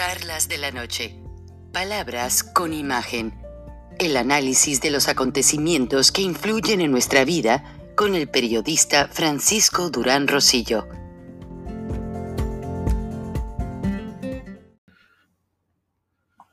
[0.00, 1.14] Charlas de la Noche.
[1.74, 3.38] Palabras con imagen.
[3.98, 7.62] El análisis de los acontecimientos que influyen en nuestra vida
[7.98, 10.86] con el periodista Francisco Durán Rosillo.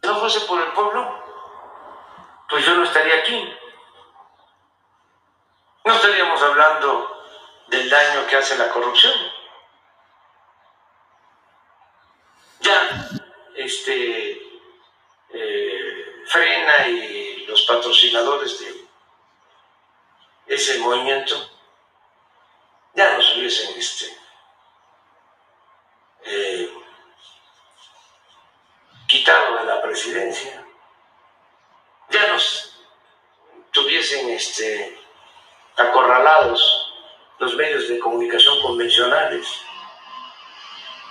[0.01, 1.09] Si no fuese por el pueblo,
[2.50, 3.50] pues yo no estaría aquí.
[5.86, 7.07] No estaríamos hablando
[7.69, 9.14] del daño que hace la corrupción.
[12.59, 13.07] Ya,
[13.67, 14.41] este,
[15.33, 18.87] eh, frena y los patrocinadores de
[20.47, 21.35] ese movimiento
[22.93, 24.17] ya nos hubiesen este,
[26.23, 26.73] eh,
[29.07, 30.65] quitado de la presidencia,
[32.09, 32.79] ya nos
[33.71, 34.97] tuviesen este,
[35.75, 36.93] acorralados
[37.39, 39.47] los medios de comunicación convencionales.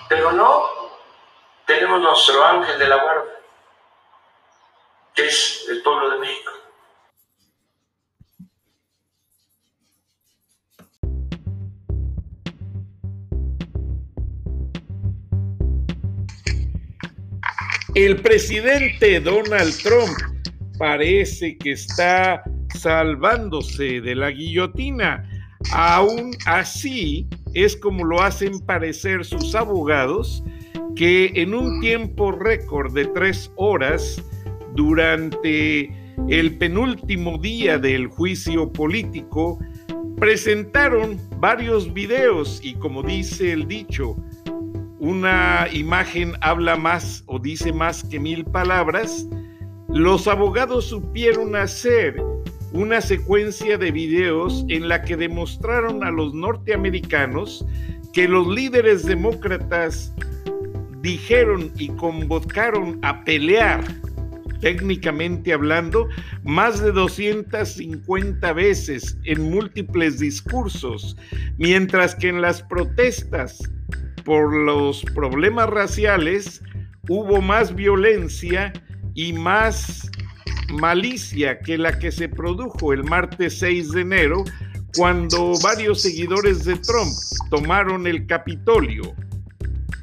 [0.09, 0.76] Pero no,
[1.67, 3.25] tenemos nuestro ángel de la guarda,
[5.15, 6.53] que es el pueblo de México.
[17.95, 20.17] El presidente Donald Trump
[20.79, 22.45] parece que está
[22.79, 25.27] salvándose de la guillotina.
[25.73, 30.45] Aún así, es como lo hacen parecer sus abogados,
[30.97, 34.23] que en un tiempo récord de tres horas,
[34.75, 35.95] durante
[36.29, 39.59] el penúltimo día del juicio político,
[40.17, 44.17] presentaron varios videos y como dice el dicho,
[44.99, 49.29] una imagen habla más o dice más que mil palabras,
[49.89, 52.17] los abogados supieron hacer
[52.73, 57.65] una secuencia de videos en la que demostraron a los norteamericanos
[58.15, 60.15] que los líderes demócratas
[61.07, 63.85] dijeron y convocaron a pelear,
[64.61, 66.09] técnicamente hablando,
[66.43, 71.17] más de 250 veces en múltiples discursos,
[71.59, 73.63] mientras que en las protestas
[74.25, 76.61] por los problemas raciales
[77.09, 78.73] hubo más violencia
[79.15, 80.11] y más
[80.73, 84.43] malicia que la que se produjo el martes 6 de enero
[84.97, 87.13] cuando varios seguidores de Trump
[87.49, 89.15] tomaron el Capitolio.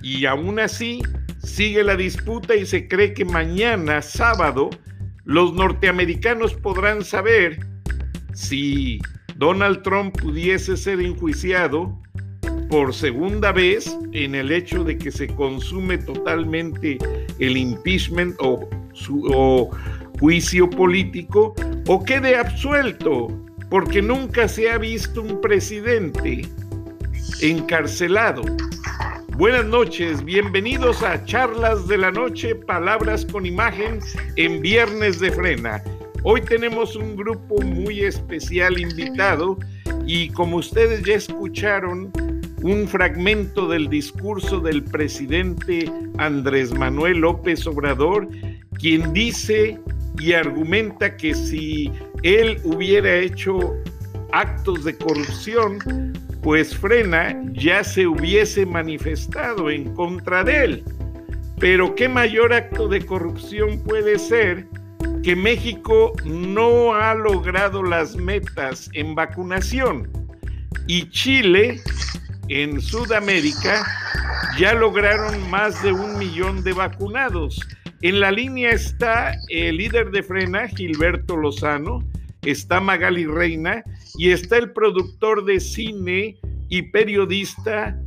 [0.03, 1.01] Y aún así
[1.41, 4.69] sigue la disputa y se cree que mañana, sábado,
[5.23, 7.65] los norteamericanos podrán saber
[8.33, 8.99] si
[9.37, 11.97] Donald Trump pudiese ser enjuiciado
[12.69, 16.97] por segunda vez en el hecho de que se consume totalmente
[17.39, 19.69] el impeachment o, su,
[20.19, 21.53] juicio político
[21.87, 23.27] o quede absuelto,
[23.69, 26.47] porque nunca se ha visto un presidente
[27.41, 28.43] encarcelado.
[29.37, 33.99] Buenas noches, bienvenidos a Charlas de la Noche, Palabras con Imagen
[34.35, 35.83] en Viernes de Frena.
[36.23, 39.57] Hoy tenemos un grupo muy especial invitado
[40.05, 42.11] y como ustedes ya escucharon,
[42.61, 48.29] un fragmento del discurso del presidente Andrés Manuel López Obrador,
[48.79, 49.79] quien dice
[50.19, 51.91] y argumenta que si
[52.21, 53.75] él hubiera hecho
[54.31, 55.79] actos de corrupción,
[56.43, 60.83] pues Frena ya se hubiese manifestado en contra de él.
[61.57, 64.67] Pero ¿qué mayor acto de corrupción puede ser
[65.23, 70.09] que México no ha logrado las metas en vacunación?
[70.85, 71.81] Y Chile
[72.49, 73.85] en Sudamérica
[74.59, 77.61] ya lograron más de un millón de vacunados.
[78.01, 82.03] En la línea está el líder de Frena, Gilberto Lozano,
[82.41, 83.81] está Magali Reina
[84.15, 87.99] y está el productor de cine y periodista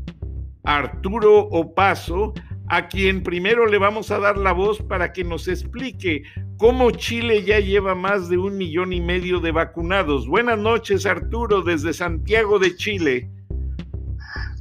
[0.64, 2.34] Arturo Opaso,
[2.68, 6.24] a quien primero le vamos a dar la voz para que nos explique
[6.58, 10.26] cómo Chile ya lleva más de un millón y medio de vacunados.
[10.26, 13.30] Buenas noches, Arturo, desde Santiago de Chile.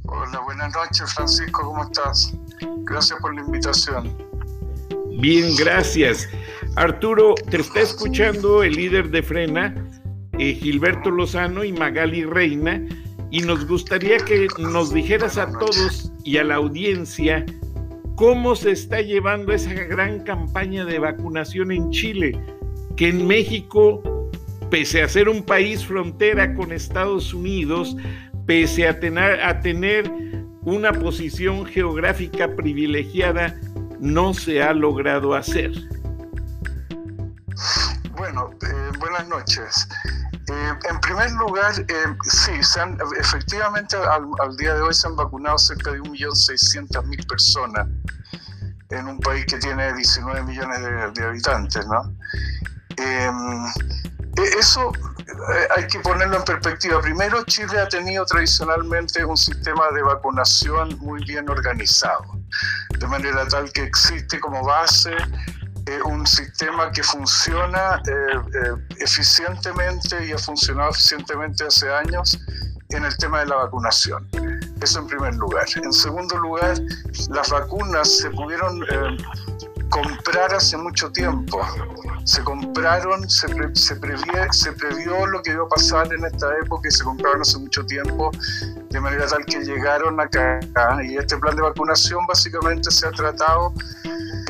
[0.04, 2.32] Hola, buenas noches Francisco, ¿cómo estás?
[2.84, 4.16] Gracias por la invitación.
[5.18, 6.28] Bien, gracias.
[6.76, 9.74] Arturo, te está escuchando el líder de Frena,
[10.38, 12.82] eh, Gilberto Lozano y Magali Reina,
[13.30, 17.44] y nos gustaría que nos dijeras a todos y a la audiencia
[18.16, 22.38] cómo se está llevando esa gran campaña de vacunación en Chile,
[22.96, 24.02] que en México,
[24.70, 27.96] pese a ser un país frontera con Estados Unidos,
[28.46, 30.10] pese a tener,
[30.62, 33.54] una posición geográfica privilegiada,
[34.00, 35.70] no se ha logrado hacer.
[38.16, 39.88] Bueno, eh, buenas noches.
[40.48, 42.52] Eh, en primer lugar, eh, sí,
[43.18, 47.88] efectivamente al, día de hoy se han vacunado cerca de 1.600.000 personas.
[48.90, 50.80] en un país que tiene 19 millones
[51.14, 52.14] de, habitantes, ¿no?
[52.96, 53.66] Em,
[54.36, 57.00] e, eso eh, hay que ponerlo en perspectiva.
[57.00, 62.24] Primero, Chile ha tenido tradicionalmente un sistema de vacunación muy bien organizado,
[62.96, 65.16] de manera tal que existe como base
[65.86, 72.38] eh, un sistema que funciona eh, eficientemente y ha funcionado eficientemente hace años
[72.90, 74.28] en el tema de la vacunación.
[74.80, 75.66] Eso en primer lugar.
[75.76, 76.76] En segundo lugar,
[77.30, 78.84] las vacunas se pudieron
[79.90, 81.60] comprar hace mucho tiempo.
[82.24, 83.96] Se compraron, se, se,
[84.50, 87.84] se previó lo que iba a pasar en esta época y se compraron hace mucho
[87.86, 88.30] tiempo,
[88.90, 90.60] de manera tal que llegaron acá.
[91.04, 93.72] Y este plan de vacunación básicamente se ha tratado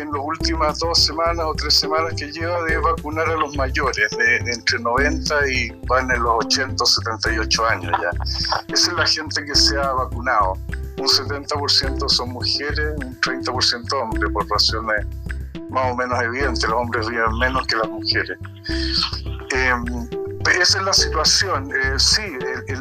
[0.01, 4.11] en las últimas dos semanas o tres semanas que lleva de vacunar a los mayores,
[4.17, 8.11] de, entre 90 y van en los 80 o 78 años ya.
[8.69, 10.55] Esa es la gente que se ha vacunado
[10.99, 15.07] un 70% son mujeres, un 30% hombres, por razones
[15.71, 18.39] más o menos evidentes, los hombres viven menos que las mujeres.
[19.51, 20.09] Em,
[20.49, 21.71] esa es la situación.
[21.71, 22.23] Eh, sí,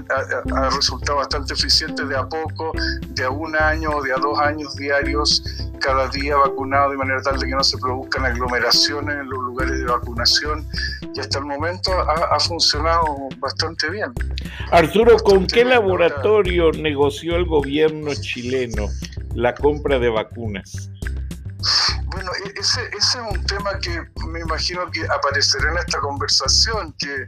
[0.10, 2.72] ha, resultado bastante eficiente de a poco,
[3.10, 5.44] de a un año o de a dos años diarios,
[5.80, 9.78] cada día vacunado de manera tal de que no se produzcan aglomeraciones en los lugares
[9.78, 10.68] de vacunación.
[11.14, 14.14] Y hasta el momento ha, funcionado bastante bien.
[14.72, 18.88] Arturo, ¿con qué laboratorio negoció el gobierno chileno
[19.34, 20.90] la compra de vacunas?
[22.08, 26.94] Bueno, e, ese, ese, es un tema que me imagino que aparecerá en esta conversación,
[26.98, 27.28] que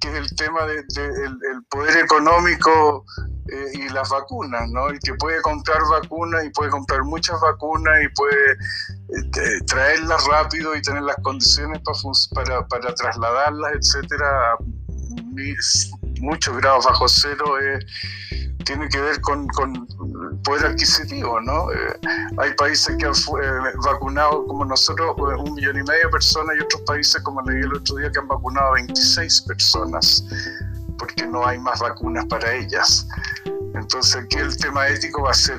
[0.00, 1.30] que es el tema del de,
[1.68, 3.04] poder económico
[3.52, 4.88] eh, y las vacunas, ¿no?
[4.88, 8.56] El que puede comprar vacunas y puede comprar muchas vacunas y puede
[9.08, 11.80] este, traerlas rápido y tener las condiciones
[12.34, 14.56] para, para, trasladarlas, etcétera, a
[16.20, 17.84] muchos grados bajo cero, es
[18.64, 19.46] tiene que ver con
[20.44, 21.70] poder adquisitivo, ¿no?
[21.72, 21.98] Eh,
[22.38, 26.56] hay países que han eh, vacunado como nosotros eh, un millón y medio de personas
[26.58, 30.24] y otros países, como leí el otro día, que han vacunado a 26 personas,
[30.98, 33.06] porque no hay más vacunas para ellas.
[33.74, 35.58] Entonces aquí el tema ético va a ser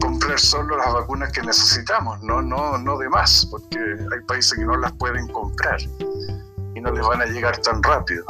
[0.00, 2.40] comprar solo las vacunas que necesitamos, ¿no?
[2.40, 5.80] No, no de más, porque hay países que no las pueden comprar
[6.74, 8.24] y no les van a llegar tan rápido.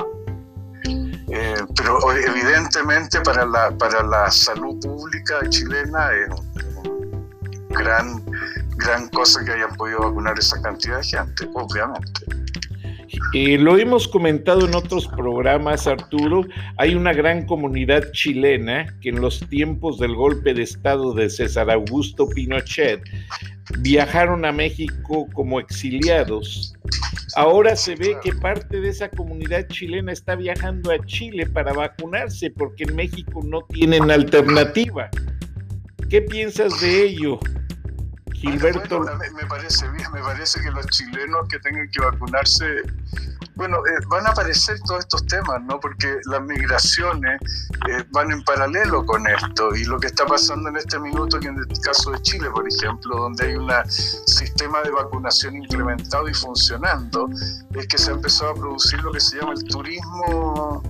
[1.33, 8.25] Eh, pero evidentemente para la, para la salud pública chilena es una gran,
[8.77, 12.21] gran cosa que hayan podido vacunar esa cantidad de gente, obviamente.
[13.35, 16.47] Eh, lo hemos comentado en otros programas, Arturo.
[16.77, 21.71] Hay una gran comunidad chilena que en los tiempos del golpe de Estado de César
[21.71, 23.03] Augusto Pinochet
[23.79, 26.75] viajaron a México como exiliados
[27.37, 32.51] Ahora se ve que parte de esa comunidad chilena está viajando a Chile para vacunarse
[32.51, 35.09] porque en México no tienen alternativa.
[36.09, 37.39] ¿Qué piensas de ello?
[38.41, 39.01] Gilberto.
[39.01, 42.83] me parece bien, me parece que los chilenos que tengan que vacunarse,
[43.55, 45.79] bueno, eh, van a aparecer todos estos temas, ¿no?
[45.79, 47.39] Porque las migraciones
[47.91, 51.49] eh, van en paralelo con esto y lo que está pasando en este minuto, que
[51.49, 56.33] en el caso de Chile, por ejemplo, donde hay un sistema de vacunación implementado y
[56.33, 57.29] funcionando,
[57.75, 60.83] es que se ha empezado a producir lo que se llama el turismo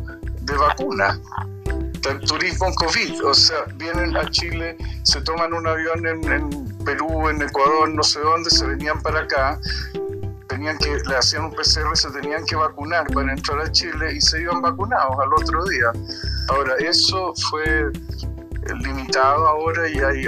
[0.43, 1.19] de vacunas
[2.08, 7.43] el turismo COVID, o sea, vienen a Chile, se toman un avión en, Perú, en
[7.43, 9.59] Ecuador, no sé dónde, se venían para acá,
[10.49, 14.21] tenían que, le hacían un PCR, se tenían que vacunar para entrar a Chile y
[14.21, 15.93] se iban vacunados al otro día.
[16.49, 17.91] Ahora, eso fue
[18.81, 20.26] limitado ahora y hay,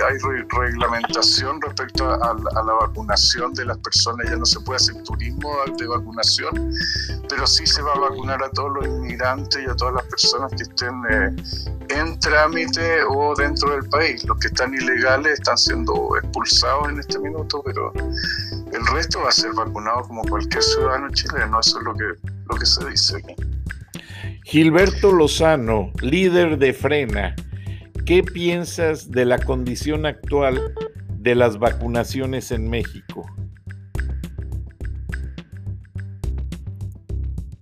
[0.49, 4.29] reglamentación respecto a, la vacunación de las personas.
[4.29, 6.73] Ya no se puede hacer turismo de vacunación,
[7.29, 10.53] pero sí se va a vacunar a todos los inmigrantes y a todas las personas
[10.53, 11.37] que estén eh,
[11.91, 14.25] en trámite o dentro del país.
[14.25, 17.93] Los que están ilegales están siendo expulsados en este minuto, pero
[18.73, 21.61] el resto va a ser vacunado como cualquier ciudadano chileno.
[21.61, 22.05] Eso es lo que,
[22.49, 23.23] lo que se dice.
[24.45, 27.35] Gilberto Lozano, líder de Frena
[28.05, 30.75] ¿Qué piensas de la condición actual
[31.09, 33.25] de las vacunaciones en México?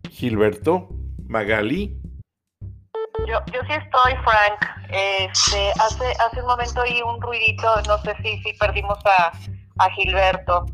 [0.09, 0.89] Gilberto,
[1.27, 1.95] Magali.
[3.29, 4.81] Yo, yo sí estoy, Frank.
[4.91, 9.33] Este, hace, hace un momento oí un ruidito, no sé si, si perdimos a,
[9.79, 10.65] a Gilberto.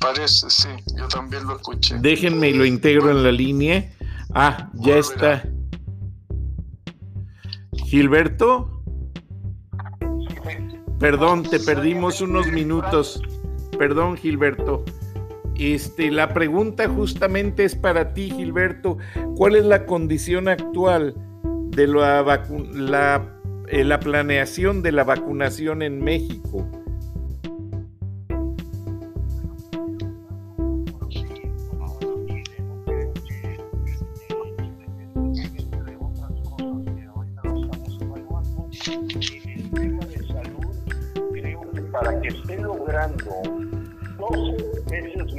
[0.00, 1.96] Parece, sí, yo también lo escuché.
[1.98, 3.90] Déjenme y lo integro en la línea.
[4.34, 5.42] Ah, ya está.
[7.86, 8.73] Gilberto.
[10.98, 13.22] Perdón, te perdimos unos minutos.
[13.78, 14.84] Perdón, Gilberto.
[15.56, 18.98] Este, la pregunta justamente es para ti, Gilberto.
[19.36, 21.14] ¿Cuál es la condición actual
[21.68, 26.68] de la, eh, la, planeación de la vacunación en México?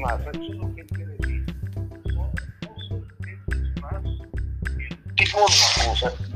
[0.06, 1.46] Más, eso es lo que quiere decir,
[2.14, 2.32] son
[2.62, 4.04] 12 veces más
[4.86, 5.40] el tipo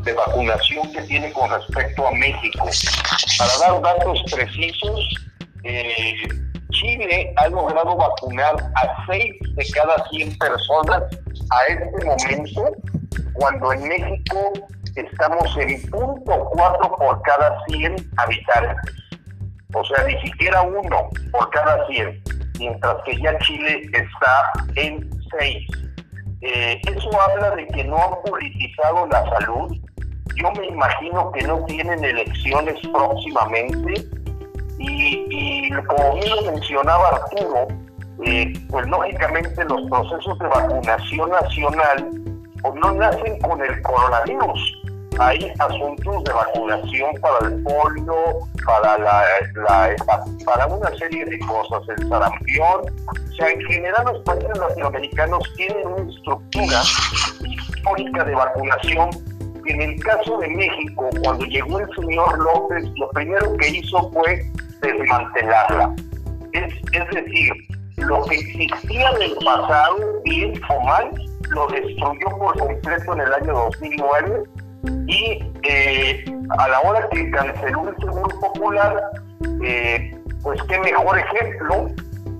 [0.03, 2.69] de vacunación que tiene con respecto a México.
[3.37, 5.13] Para dar datos precisos,
[5.63, 6.15] eh,
[6.71, 11.03] Chile ha logrado vacunar a 6 de cada 100 personas
[11.51, 12.71] a este momento,
[13.33, 14.53] cuando en México
[14.95, 18.93] estamos en punto 4 por cada 100 habitantes.
[19.73, 22.23] O sea, ni siquiera uno por cada 100,
[22.59, 25.67] mientras que ya Chile está en 6.
[26.41, 29.75] Eh, eso habla de que no han politizado la salud.
[30.35, 34.05] Yo me imagino que no tienen elecciones próximamente
[34.77, 37.67] y, como bien mencionaba Arturo,
[38.23, 42.09] eh, pues lógicamente los procesos de vacunación nacional
[42.61, 44.78] pues no nacen con el coronavirus.
[45.17, 48.15] Hay asuntos de vacunación para el polio,
[48.65, 49.23] para la,
[50.45, 52.81] para una serie de cosas, el sarampión.
[53.07, 56.81] O sea, en general los países latinoamericanos tienen una estructura
[57.41, 59.09] histórica de vacunación
[59.69, 64.43] en el caso de México, cuando llegó el señor López, lo primero que hizo fue
[64.81, 65.95] desmantelarla.
[66.53, 67.53] Es, es decir,
[67.97, 71.11] lo que existía en el pasado, bien o mal,
[71.49, 74.43] lo destruyó por completo en el año 2009
[75.09, 76.23] y eh,
[76.59, 79.01] a la hora que canceló el Seguro Popular,
[79.63, 81.87] eh, pues qué mejor ejemplo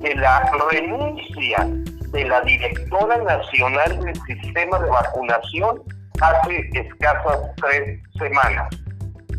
[0.02, 1.68] que la renuncia
[2.12, 5.82] de la directora nacional del sistema de vacunación
[6.22, 8.68] hace escasas tres semanas.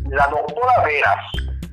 [0.09, 1.25] La doctora Veras,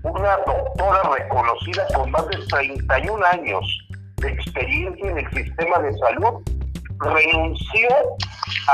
[0.04, 3.88] una doctora reconocida con más de 31 años
[4.18, 6.40] de experiencia en el sistema de salud,
[7.00, 7.88] renunció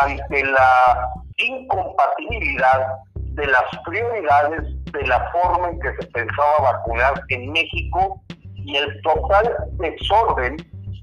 [0.02, 7.52] ante la incompatibilidad de las prioridades de la forma en que se pensaba vacunar en
[7.52, 8.20] México
[8.54, 10.56] y el total desorden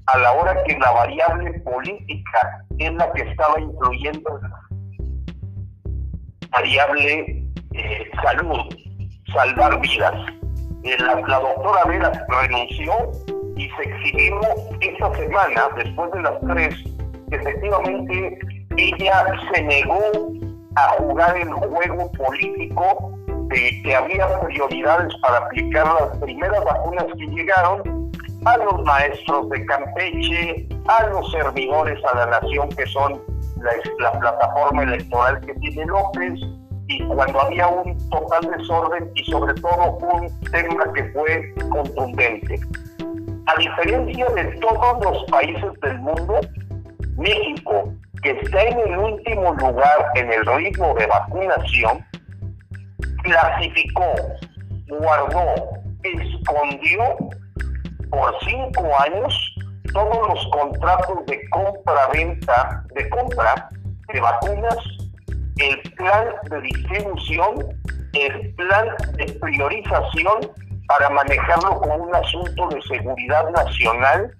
[0.06, 4.62] a la hora que la variable política es la que estaba influyendo en la
[6.50, 7.44] variable
[7.74, 8.82] eh, salud
[9.32, 10.14] salvar vidas.
[10.84, 12.92] Eh, la, doctora Vera renunció
[13.56, 14.40] y se exhibió
[14.80, 16.74] esta semana, después de las tres,
[17.30, 18.38] efectivamente
[18.76, 20.00] ella se negó
[20.76, 23.12] a jugar el juego político
[23.48, 28.10] de que había prioridades para aplicar las primeras vacunas que llegaron
[28.44, 33.20] a los maestros de Campeche, a los servidores a la nación que son
[34.00, 36.40] la plataforma electoral que tiene López,
[36.88, 42.60] y cuando había un total desorden y sobre todo un tema que fue contundente.
[43.46, 46.40] A diferencia de todos los países del mundo,
[47.16, 52.06] México, que está en el último lugar en el ritmo de vacunación,
[53.24, 54.14] clasificó,
[54.88, 55.54] guardó,
[56.02, 57.02] escondió
[58.10, 59.54] por cinco años
[59.92, 63.68] todos los contratos de compra-venta, de compra
[64.12, 64.78] de vacunas
[65.58, 67.78] el plan de distribución,
[68.14, 68.86] el plan
[69.16, 70.50] de priorización
[70.86, 74.34] para manejarlo como un asunto de seguridad nacional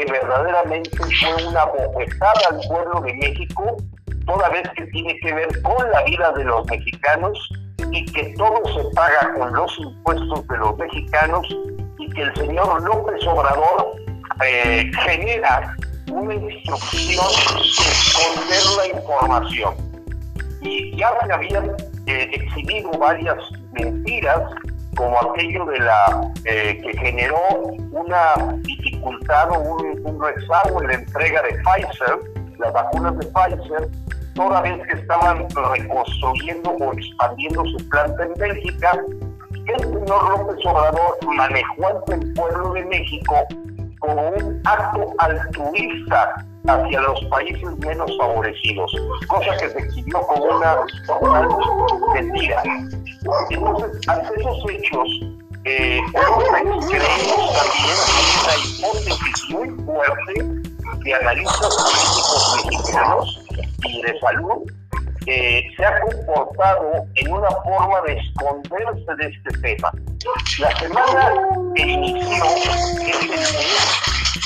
[0.00, 3.76] que verdaderamente fue una bofetada al pueblo de México,
[4.26, 7.38] toda vez que tiene que ver con la vida de los mexicanos
[7.90, 11.46] y que todo se paga con los impuestos de los mexicanos
[11.98, 13.92] y que el señor López Obrador
[14.44, 15.76] eh, genera
[16.12, 19.74] una instrucción de esconder la información.
[20.62, 21.70] Y ya se habían
[22.06, 23.36] eh, exhibido varias
[23.72, 24.42] mentiras
[24.96, 27.38] como aquello de la eh, que generó
[27.92, 28.34] una
[29.00, 32.18] dificultad o un, un, rezago en la entrega de Pfizer,
[32.58, 33.88] las vacunas de Pfizer,
[34.34, 38.92] toda vez que estaban reconstruyendo o expandiendo su planta en Bélgica,
[39.66, 43.34] el señor López Obrador manejó ante el pueblo de México
[44.00, 46.34] como un acto altruista
[46.66, 48.92] hacia los países menos favorecidos,
[49.28, 50.76] cosa que se exhibió como una
[52.14, 52.62] mentira.
[53.50, 55.08] Entonces, ante esos hechos,
[55.70, 56.80] eh, creemos también
[58.42, 60.34] una hipótesis muy fuerte
[61.04, 63.40] de analistas políticos mexicanos
[63.84, 64.62] y de salud
[65.26, 69.92] eh, se ha comportado en una forma de esconderse de este tema.
[70.58, 73.30] La semana que inició es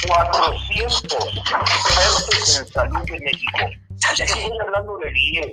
[0.06, 3.58] 400 expertos en salud de México.
[3.58, 5.46] No estoy hablando de 10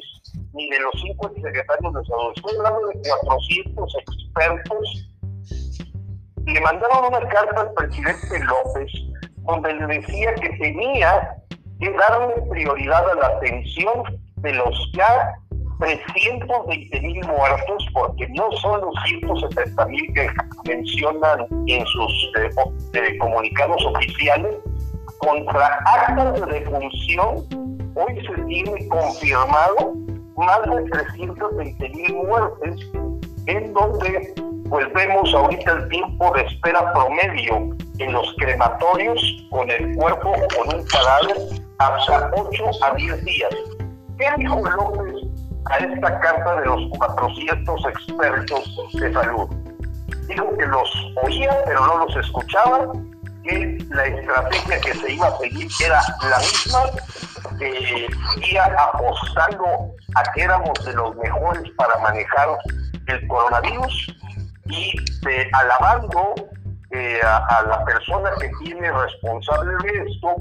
[0.54, 5.11] ni de los 5 secretarios de salud, estoy hablando de 400 expertos.
[6.46, 8.92] Le mandaron una carta al presidente López
[9.44, 11.36] donde le decía que tenía
[11.80, 14.04] que darle prioridad a la atención
[14.38, 15.36] de los ya
[15.80, 20.30] 320 mil muertos, porque no son los 170 mil que
[20.66, 22.50] mencionan en sus eh,
[22.94, 24.56] eh, comunicados oficiales,
[25.18, 27.46] contra actas de defunción,
[27.96, 29.94] hoy se tiene confirmado
[30.38, 32.80] más de 320 mil muertes,
[33.48, 34.34] en donde
[34.70, 40.76] pues vemos ahorita el tiempo de espera promedio en los crematorios con el cuerpo con
[40.76, 41.38] un cadáver
[41.78, 43.50] hasta 8 a 10 días.
[44.18, 45.28] ¿Qué dijo López
[45.66, 49.50] a esta carta de los 400 expertos de salud?
[50.28, 50.90] Dijo que los
[51.24, 52.94] oía pero no los escuchaba,
[53.44, 56.80] que la estrategia que se iba a seguir era la misma,
[57.60, 58.08] que
[58.50, 59.66] iba apostando
[60.16, 62.58] a que éramos de los mejores para manejar
[63.08, 64.16] el coronavirus
[64.66, 64.94] y
[65.54, 66.34] alabando
[66.92, 70.36] eh, a, la persona que tiene responsable de esto,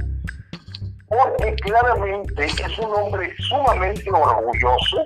[1.08, 5.04] porque claramente es un hombre sumamente orgulloso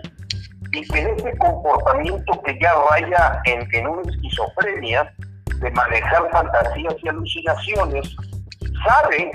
[0.72, 5.12] y que ese comportamiento que ya vaya en, en una esquizofrenia
[5.60, 8.16] de manejar fantasías y alucinaciones,
[8.86, 9.30] sabe,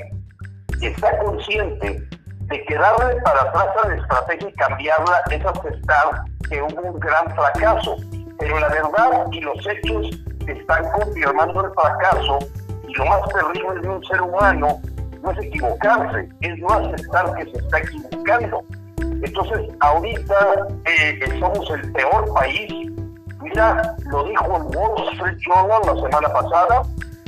[0.81, 2.07] está consciente
[2.49, 6.99] de que darle para atrás a la estrategia y cambiarla es aceptar que hubo un
[6.99, 7.97] gran fracaso.
[8.39, 10.09] Pero la verdad y los hechos
[10.47, 12.39] están confirmando el fracaso
[12.87, 14.79] y lo más terrible de un ser humano
[15.21, 18.63] no es equivocarse, es no aceptar que se está equivocando.
[19.21, 22.91] Entonces, ahorita eh, somos el peor país.
[23.41, 26.83] Mira, lo dijo el Wall Street Journal la semana pasada.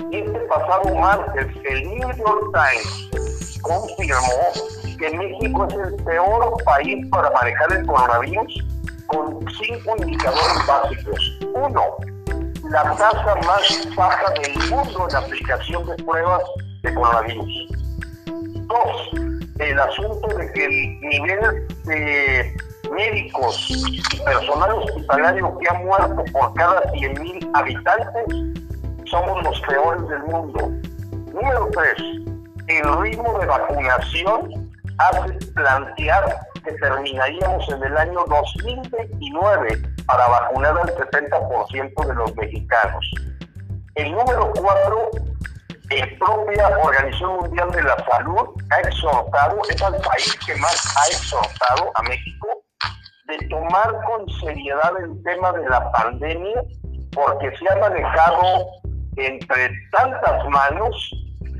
[0.10, 7.08] Y este pasado martes, el New York Times confirmó que México es el peor país
[7.10, 8.66] para manejar el coronavirus
[9.12, 11.40] con cinco indicadores básicos.
[11.54, 11.84] Uno,
[12.70, 16.42] la tasa más baja del mundo en aplicación de pruebas
[16.84, 17.68] de coronavirus.
[18.68, 19.10] Dos,
[19.60, 22.56] el asunto de que el nivel de
[22.92, 28.26] médicos y personal hospitalario que ha muerto por cada 100.000 habitantes
[29.10, 30.72] somos los peores del mundo.
[31.34, 31.96] Número tres,
[32.68, 40.96] el ritmo de vacunación hace plantear que terminaríamos en el año 2029 para vacunar al
[40.96, 43.12] 70% de los mexicanos.
[43.96, 45.10] El número cuatro,
[45.90, 51.08] la propia Organización Mundial de la Salud ha exhortado, es el país que más ha
[51.08, 52.48] exhortado a México
[53.28, 56.64] de tomar con seriedad el tema de la pandemia,
[57.14, 58.66] porque se ha manejado
[59.18, 61.12] entre tantas manos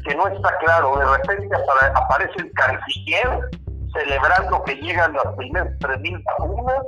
[0.06, 0.98] que no está claro.
[0.98, 1.50] De repente
[1.94, 3.50] aparece el canciller
[3.94, 6.86] celebrando que llegan las primeras 3.000 vacunas,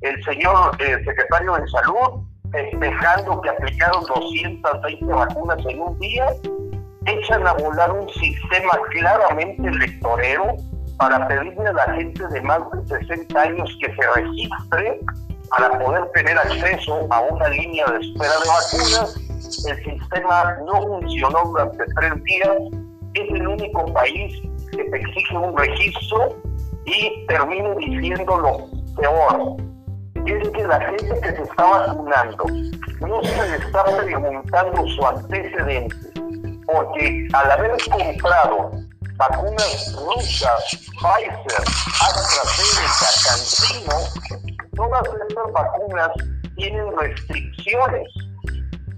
[0.00, 6.26] el señor eh, secretario de Salud festejando que aplicaron 220 vacunas en un día,
[7.06, 10.54] echan a volar un sistema claramente electorero
[10.98, 15.00] para pedirle a la gente de más de 60 años que se registre
[15.50, 19.16] para poder tener acceso a una línea de espera de vacunas.
[19.66, 22.56] El sistema no funcionó durante tres días.
[23.14, 24.40] Es el único país
[24.76, 26.36] que te exige un registro
[26.86, 29.56] y termino diciendo lo peor.
[30.26, 32.44] Es que la gente que se está vacunando
[33.00, 35.96] no se le está preguntando su antecedente,
[36.66, 38.70] porque al haber comprado
[39.16, 40.64] vacunas rusas,
[41.00, 41.64] Pfizer,
[42.00, 43.96] AstraZeneca, Cancino,
[44.74, 46.10] todas estas vacunas
[46.56, 48.08] tienen restricciones.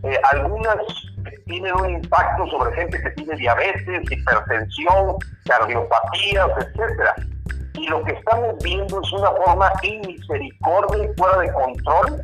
[0.05, 0.77] Eh, algunas
[1.47, 7.15] tienen un impacto sobre gente que tiene diabetes, hipertensión, cardiopatías, etcétera.
[7.75, 12.23] Y lo que estamos viendo es una forma inmisericordia y fuera de control,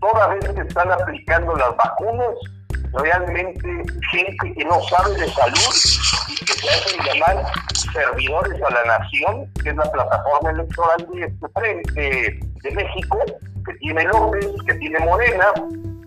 [0.00, 2.34] toda vez que están aplicando las vacunas,
[2.92, 5.74] realmente gente que no sabe de salud
[6.28, 7.44] y que se hacen llamar
[7.92, 13.18] servidores a la nación, que es la plataforma electoral de de México,
[13.64, 15.46] que tiene López, que tiene Morena,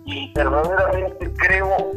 [0.04, 1.92] y verdaderamente creo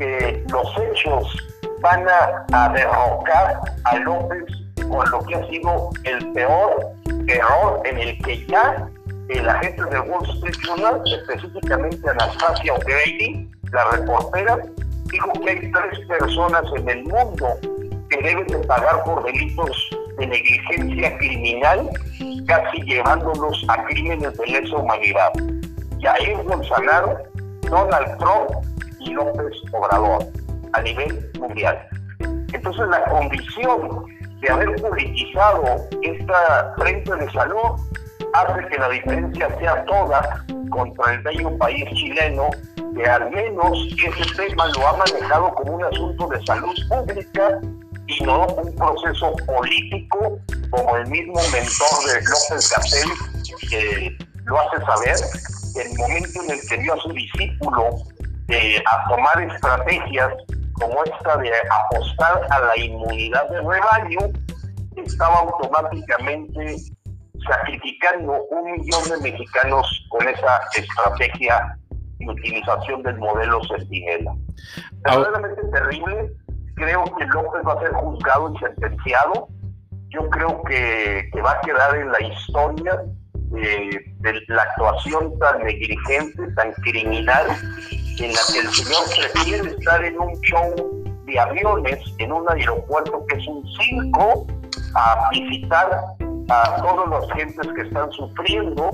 [0.00, 1.36] que los hechos
[1.82, 4.44] van a, derrocar a López
[4.88, 6.92] con lo que ha sido el peor
[7.28, 8.88] error en el que ya
[9.28, 14.58] el agente de Wall Street Journal, específicamente Anastasia O'Grady, la reportera,
[15.04, 17.46] dijo que hay tres personas en el mundo
[18.08, 21.90] que deben de pagar por delitos de negligencia criminal,
[22.46, 25.32] casi llevándolos a crímenes de lesa humanidad.
[26.00, 27.18] Jair Bolsonaro,
[27.68, 30.26] Donald Trump y López Obrador
[30.72, 31.78] a nivel mundial.
[32.52, 34.06] Entonces la condición
[34.40, 37.80] de haber politizado esta frente de salud
[38.34, 42.50] hace que la diferencia sea toda contra el bello país chileno
[42.94, 47.60] que al menos ese tema lo ha manejado como un asunto de salud pública
[48.06, 50.38] y no un proceso político
[50.70, 55.16] como el mismo mentor de López Gatel, que lo hace saber,
[55.76, 57.90] el momento en el que vio a su discípulo
[58.50, 60.32] eh, a tomar estrategias
[60.74, 64.18] como esta de apostar a la inmunidad del rebaño,
[64.96, 66.76] estaba automáticamente
[67.46, 71.76] sacrificando un millón de mexicanos con esa estrategia
[72.18, 74.34] y utilización del modelo Centinela.
[75.04, 76.32] Verdaderamente terrible.
[76.74, 79.48] Creo que López va a ser juzgado y sentenciado.
[80.08, 83.02] Yo creo que, va a quedar en la historia
[83.56, 87.46] eh, de la actuación tan negligente, tan criminal,
[88.24, 90.74] en la que el señor prefiere estar en un show
[91.24, 94.46] de aviones, en un aeropuerto que es un circo,
[94.94, 95.90] a visitar
[96.48, 98.90] a todas las gentes que están sufriendo,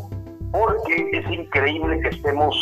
[0.52, 2.54] porque es increíble que estemos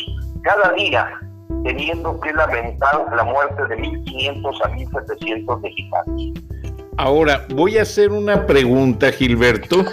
[0.43, 1.21] cada día
[1.65, 6.23] teniendo que lamentar la muerte de 1.500 a 1.700 mexicanos.
[6.97, 9.85] Ahora, voy a hacer una pregunta, Gilberto,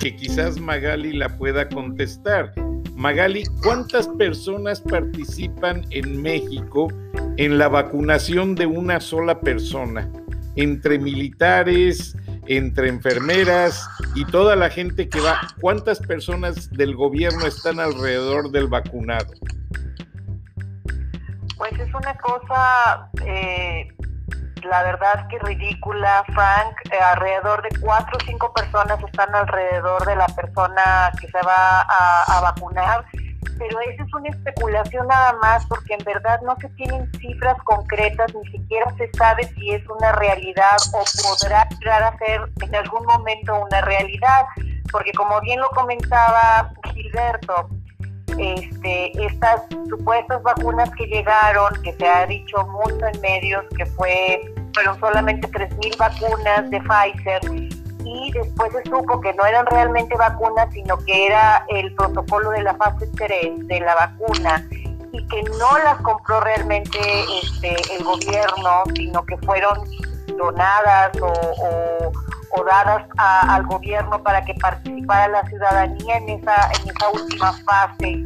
[0.00, 2.52] que quizás Magali la pueda contestar.
[2.96, 6.88] Magali, ¿cuántas personas participan en México
[7.36, 10.10] en la vacunación de una sola persona?
[10.56, 12.16] Entre militares,
[12.48, 18.66] entre enfermeras y toda la gente que va, ¿cuántas personas del gobierno están alrededor del
[18.66, 19.32] vacunado?
[21.56, 23.88] Pues es una cosa, eh,
[24.64, 26.74] la verdad que ridícula, Frank.
[26.90, 31.80] Eh, alrededor de cuatro o cinco personas están alrededor de la persona que se va
[31.82, 33.04] a, vacunar
[33.58, 38.32] pero esa es una especulación nada más porque en verdad no se tienen cifras concretas,
[38.32, 43.04] ni siquiera se sabe si es una realidad o podrá llegar a ser en algún
[43.04, 44.46] momento una realidad,
[44.92, 47.68] porque como bien lo comentaba Gilberto,
[48.38, 54.40] este, estas supuestas vacunas que llegaron, que se ha dicho mucho en medios que fue,
[54.74, 57.40] fueron solamente 3.000 vacunas de Pfizer
[58.04, 62.62] y después se supo que no eran realmente vacunas, sino que era el protocolo de
[62.62, 64.66] la fase 3 de la vacuna
[65.12, 66.98] y que no las compró realmente
[67.42, 69.78] este, el gobierno, sino que fueron
[70.38, 77.52] donadas o dadas al gobierno para que participara la ciudadanía en esa, en esa última
[77.64, 78.24] fase.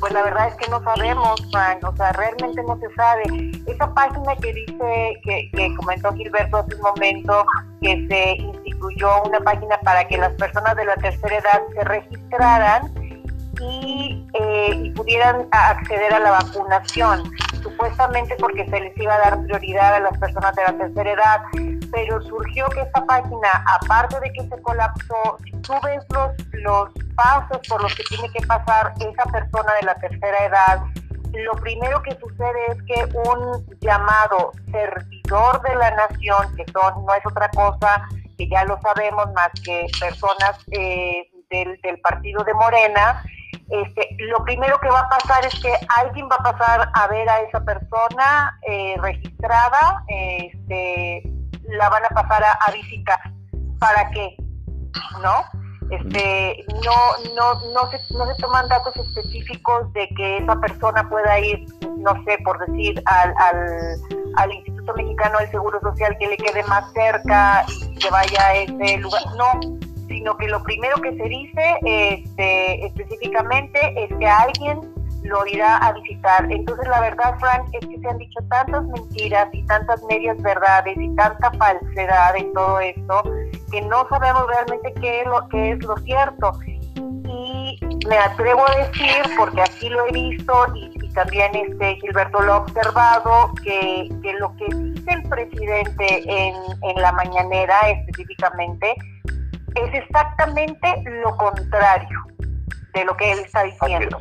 [0.00, 3.22] Pues la verdad es que no sabemos, Frank, o sea, realmente no se sabe.
[3.66, 7.46] Esa página que dice, que, que comentó Gilberto hace un momento,
[7.80, 12.92] que se instituyó una página para que las personas de la tercera edad se registraran
[13.58, 17.22] y, eh, y pudieran acceder a la vacunación,
[17.76, 21.40] supuestamente porque se les iba a dar prioridad a las personas de la tercera edad
[21.92, 23.48] pero surgió que esta página,
[23.80, 28.28] aparte de que se colapsó, si tú ves los, los pasos por los que tiene
[28.30, 30.82] que pasar esa persona de la tercera edad,
[31.32, 37.14] lo primero que sucede es que un llamado servidor de la nación, que son, no
[37.14, 38.02] es otra cosa,
[38.36, 43.22] que ya lo sabemos, más que personas eh, del, del, partido de Morena,
[43.68, 47.28] este, lo primero que va a pasar es que alguien va a pasar a ver
[47.28, 51.22] a esa persona eh, registrada, este,
[51.68, 53.18] la van a pasar a, visitar.
[53.80, 54.36] ¿Para qué?
[55.20, 55.44] ¿No?
[55.90, 61.38] Este, no, no, no, se, no se toman datos específicos de que esa persona pueda
[61.38, 61.64] ir,
[61.98, 63.96] no sé, por decir, al, al,
[64.36, 68.54] al Instituto Mexicano del Seguro Social que le quede más cerca y que vaya a
[68.54, 69.22] ese lugar.
[69.36, 69.60] No,
[70.08, 74.80] sino que lo primero que se dice este, específicamente es que alguien
[75.22, 76.50] lo irá a visitar.
[76.50, 80.96] Entonces la verdad, Frank, es que se han dicho tantas mentiras y tantas medias verdades
[80.96, 83.22] y tanta falsedad en todo esto
[83.70, 86.52] que no sabemos realmente qué es lo, qué es lo cierto.
[87.28, 92.52] Y me atrevo a decir, porque así lo he visto y, también este Gilberto lo
[92.52, 98.94] ha observado, que, que lo que dice el presidente en, en la mañanera específicamente
[99.76, 100.88] es exactamente
[101.22, 102.26] lo contrario
[102.94, 104.20] de lo que él está diciendo.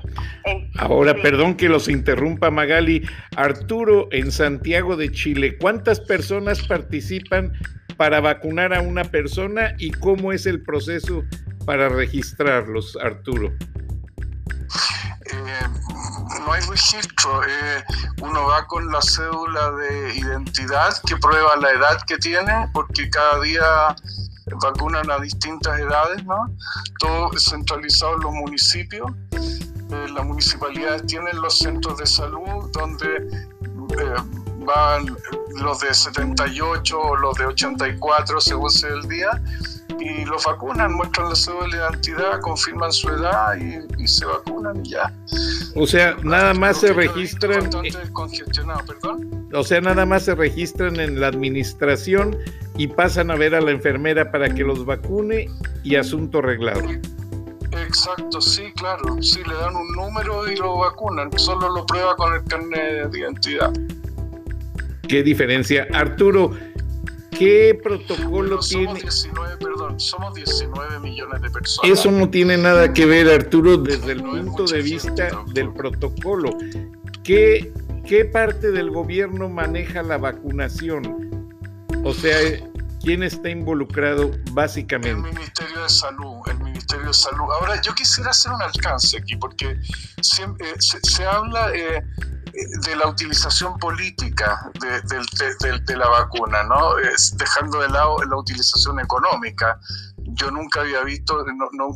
[0.80, 3.08] Ahora, perdón que los interrumpa Magali.
[3.38, 7.54] Arturo, en Santiago de Chile, ¿cuántas personas participan
[7.98, 11.24] para vacunar a una persona y cómo es el proceso
[11.66, 13.54] para registrarlos, Arturo?
[15.26, 15.68] Eh,
[16.46, 17.44] no hay registro.
[17.44, 17.84] Eh,
[18.22, 23.42] uno va con la cédula de identidad que prueba la edad que tiene, porque cada
[23.42, 23.96] día
[24.62, 26.38] vacunan a distintas edades, ¿no?
[27.00, 29.12] Todo centralizado en los municipios.
[29.32, 33.06] Eh, las municipalidades tienen los centros de salud donde
[34.00, 34.16] eh,
[34.66, 35.16] van
[35.62, 39.42] los de 78 o los de 84 según sea el día
[40.00, 43.56] y los vacunan, muestran la cédula de identidad, confirman su edad
[43.98, 45.14] y, se vacunan y ya.
[45.76, 47.70] O sea, nada más se registran.
[47.70, 49.48] ¿perdón?
[49.54, 52.38] O sea, nada más se registran en la administración
[52.78, 55.50] y pasan a ver a la enfermera para que los vacune
[55.84, 56.82] y asunto arreglado.
[57.72, 59.22] Exacto, sí, claro.
[59.22, 61.30] Sí, le dan un número y lo vacunan.
[61.38, 63.72] Solo lo prueba con el carnet de identidad.
[65.08, 65.88] ¿Qué diferencia?
[65.94, 66.52] Arturo,
[67.38, 69.02] ¿qué protocolo somos tiene?
[69.02, 71.92] 19, perdón, somos 19 millones de personas.
[71.92, 75.52] Eso no tiene nada que ver, Arturo, desde el No punto de gente vista tampoco.
[75.54, 76.58] del protocolo.
[77.24, 77.72] ¿Qué,
[78.06, 81.50] ¿Qué parte del gobierno maneja la vacunación?
[82.04, 82.38] O sea,
[83.06, 85.14] ¿quién está involucrado El básicamente?
[85.16, 87.46] Ministerio de Salud, el Ministerio de Salud.
[87.60, 89.80] Ahora, yo quisiera hacer un alcance aquí, porque
[90.22, 92.04] siempre, eh, se, se habla eh,
[92.86, 96.98] de la utilización política de, de- de- de la vacuna, ¿no?
[96.98, 99.80] Es dejando de lado la utilización económica.
[100.36, 101.44] Yo nunca había visto,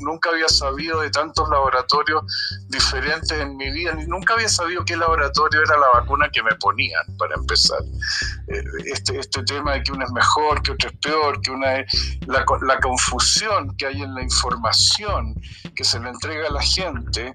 [0.02, 2.24] nunca había sabido de tantos laboratorios
[2.68, 6.52] diferentes en mi vida, ni nunca había sabido qué laboratorio era la vacuna que me
[6.56, 7.80] ponían, para empezar.
[8.48, 11.80] Eh, Este, este tema de que una es mejor, que otra es peor, que una
[11.80, 15.36] es la, la confusión que hay en la información
[15.76, 17.34] que se le entrega a la gente,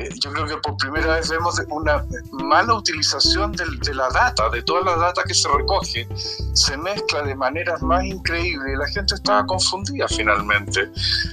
[0.00, 4.48] eh, yo creo que por primera vez vemos una mala utilización del- de la data,
[4.50, 6.08] de toda la data que se recoge,
[6.54, 10.45] se mezcla de maneras más increíbles y la gente estaba confundida finalmente.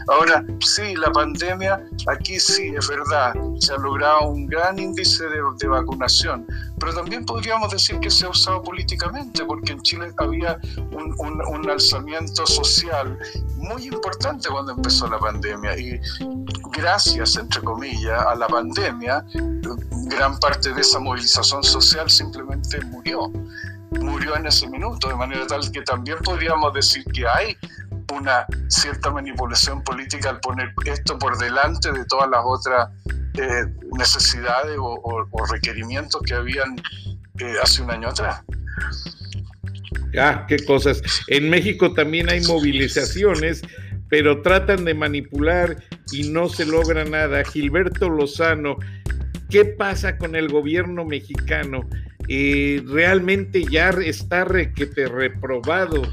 [0.07, 5.39] Ahora, sí, la pandemia, aquí sí, es verdad, se ha logrado un gran índice de,
[5.59, 6.45] de vacunación,
[6.79, 10.57] pero también podríamos decir que se ha usado políticamente, porque en Chile había
[10.91, 13.17] un, un- un alzamiento social
[13.57, 15.99] muy importante cuando empezó la pandemia y
[16.71, 19.23] gracias, entre comillas, a la pandemia,
[20.07, 23.31] gran parte de esa movilización social simplemente murió.
[24.01, 27.55] Murió en ese minuto, de manera tal que también podríamos decir que hay
[28.13, 32.89] una cierta manipulación política al poner esto por delante de todas las otras
[33.35, 33.65] eh,
[33.97, 36.75] necesidades o, requerimientos que habían
[37.39, 38.43] eh, hace un año atrás.
[40.17, 41.01] Ah, qué cosas.
[41.27, 43.61] En México también hay movilizaciones,
[44.09, 45.77] pero tratan de manipular
[46.11, 47.43] y no se logra nada.
[47.43, 48.77] Gilberto Lozano,
[49.49, 51.89] ¿qué pasa con el gobierno mexicano?
[52.27, 56.03] Eh, ¿Realmente ya está requete reprobado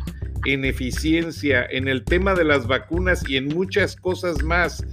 [0.44, 4.84] en eficiencia en el tema de las vacunas y en muchas cosas más?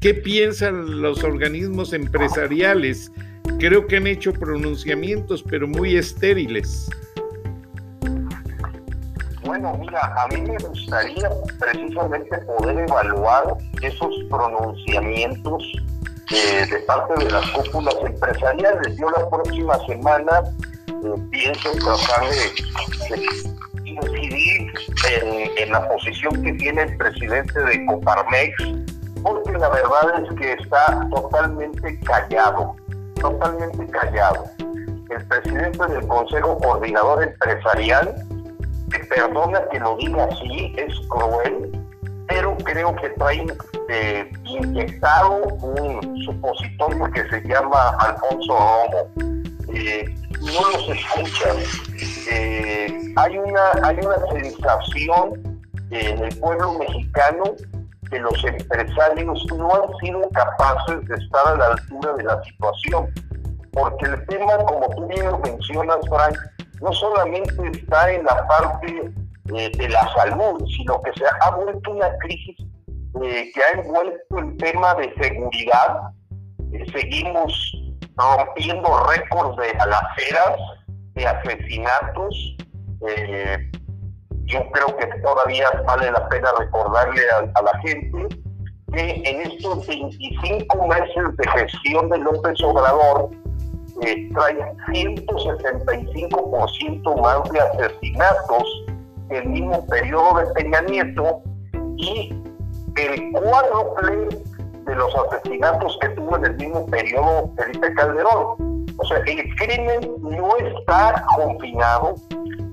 [0.00, 3.12] ¿Qué piensan los organismos empresariales?
[3.58, 6.88] Creo que han hecho pronunciamientos, pero muy estériles.
[9.44, 15.62] Bueno, mira, a mí me gustaría precisamente poder evaluar esos pronunciamientos
[16.30, 18.96] eh, de parte de las cúpulas empresariales.
[18.96, 20.42] Yo la próxima semana
[20.88, 23.52] eh, pienso tratar de, de
[23.92, 24.72] incidir
[25.58, 28.54] en, la posición que tiene el presidente de Coparmex,
[29.22, 32.76] porque la verdad es que está totalmente callado,
[33.20, 34.44] totalmente callado.
[35.10, 38.14] El presidente del Consejo Coordinador Empresarial
[38.92, 41.70] que perdona que lo diga así, es cruel,
[42.28, 43.46] pero creo que trae
[43.88, 44.30] eh,
[45.62, 49.32] un supositorio que se llama Alfonso Romo.
[49.74, 50.04] Eh,
[50.44, 51.56] no los escuchan.
[52.30, 57.44] Eh, hay, una, hay una sensación en el pueblo mexicano
[58.10, 63.08] que los empresarios no han sido capaces de estar a la altura de la situación.
[63.72, 66.36] Porque el tema, como tú bien lo mencionas, Frank,
[66.82, 69.12] no solamente está en la parte
[69.54, 72.56] eh, de la salud, sino que se ha vuelto una crisis
[73.22, 76.00] eh, que ha envuelto el tema de seguridad.
[76.72, 77.52] Eh, seguimos
[78.16, 80.56] rompiendo récords de balaceras,
[81.14, 82.56] de asesinatos.
[83.08, 83.70] Eh,
[84.44, 88.28] yo creo que todavía vale la pena recordarle a, a la gente
[88.92, 93.30] que en estos 25 meses de gestión de López Obrador,
[94.00, 94.56] eh, trae
[94.88, 98.64] 175% más de asesinatos
[99.28, 101.42] que el mismo periodo de Peña Nieto
[101.98, 102.34] y
[102.96, 104.28] el cuádruple
[104.84, 108.86] de los asesinatos que tuvo en el mismo periodo Felipe Calderón.
[108.96, 112.14] O sea, el crimen no está confinado,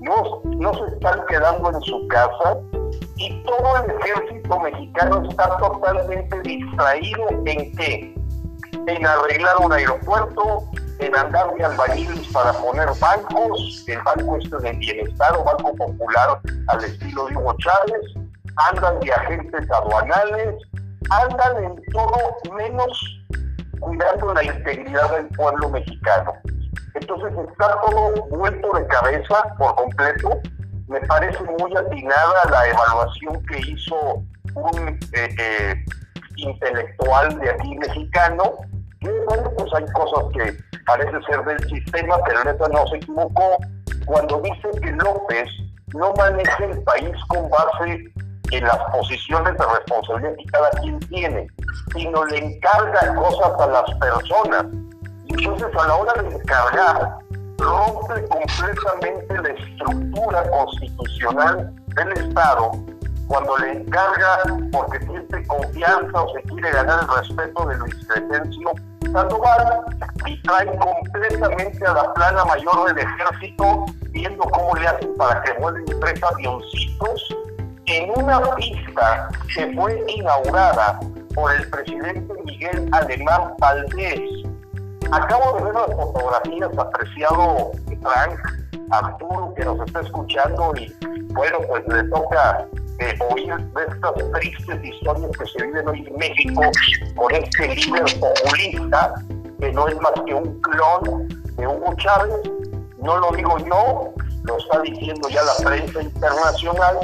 [0.00, 2.58] no, no se están quedando en su casa
[3.16, 8.14] y todo el ejército mexicano está totalmente distraído en qué?
[8.86, 10.64] En arreglar un aeropuerto,
[10.98, 16.40] en andar de albañiles para poner bancos, el banco este de bienestar o banco popular
[16.68, 20.54] al estilo de Hugo Chávez, andan de agentes aduanales,
[21.08, 23.22] andan en todo menos
[23.80, 26.32] cuidando la integridad del pueblo mexicano.
[26.94, 30.40] Entonces está todo vuelto de cabeza por completo.
[30.88, 34.22] Me parece muy atinada la evaluación que hizo
[34.54, 35.84] un eh, eh,
[36.36, 38.54] intelectual de aquí mexicano.
[39.00, 43.56] Y bueno, pues hay cosas que parece ser del sistema, pero neta no se equivocó
[44.06, 45.48] cuando dice que López
[45.94, 48.12] no maneja el país con base
[48.50, 51.46] en las posiciones de responsabilidad que cada quien tiene.
[51.92, 54.64] sino le encarga cosas a las personas.
[55.28, 57.18] Entonces, a la hora de encargar,
[57.58, 62.72] rompe completamente la estructura constitucional del Estado
[63.30, 64.38] cuando le encarga
[64.72, 68.72] porque siente confianza o se quiere ganar el respeto de Luis Crescencio
[69.12, 69.80] Sandoval
[70.26, 75.52] y trae completamente a la plana mayor del ejército viendo cómo le hacen para que
[75.60, 77.36] vuelvan tres avioncitos
[77.90, 81.00] en una pista que fue inaugurada
[81.34, 84.20] por el presidente Miguel Alemán Valdés.
[85.10, 88.38] Acabo de ver las fotografías, apreciado Frank,
[88.90, 90.94] Arturo, que nos está escuchando y
[91.32, 92.66] bueno, pues le toca
[93.00, 96.62] eh, oír de estas tristes historias que se viven hoy en México
[97.16, 99.14] con este líder populista
[99.58, 102.34] que no es más que un clon de Hugo Chávez.
[103.02, 106.96] No lo digo yo, lo está diciendo ya la prensa internacional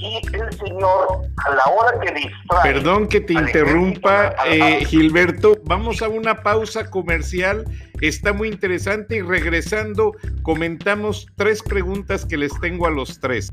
[0.00, 2.72] y el señor a la hora que distrae.
[2.72, 5.56] Perdón que te interrumpa, eh, Gilberto.
[5.64, 7.64] Vamos a una pausa comercial.
[8.00, 13.52] Está muy interesante y regresando comentamos tres preguntas que les tengo a los tres.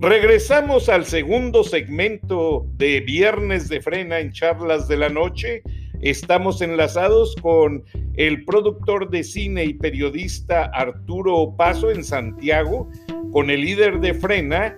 [0.00, 5.60] Regresamos al segundo segmento de Viernes de Frena en Charlas de la Noche.
[6.00, 7.84] Estamos enlazados con
[8.14, 12.88] el productor de cine y periodista Arturo Opaso en Santiago,
[13.32, 14.76] con el líder de Frena,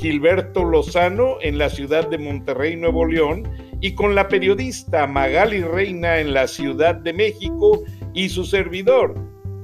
[0.00, 3.48] Gilberto Lozano, en la ciudad de Monterrey, Nuevo León,
[3.84, 9.14] y con la periodista Magali Reina en la Ciudad de México y su servidor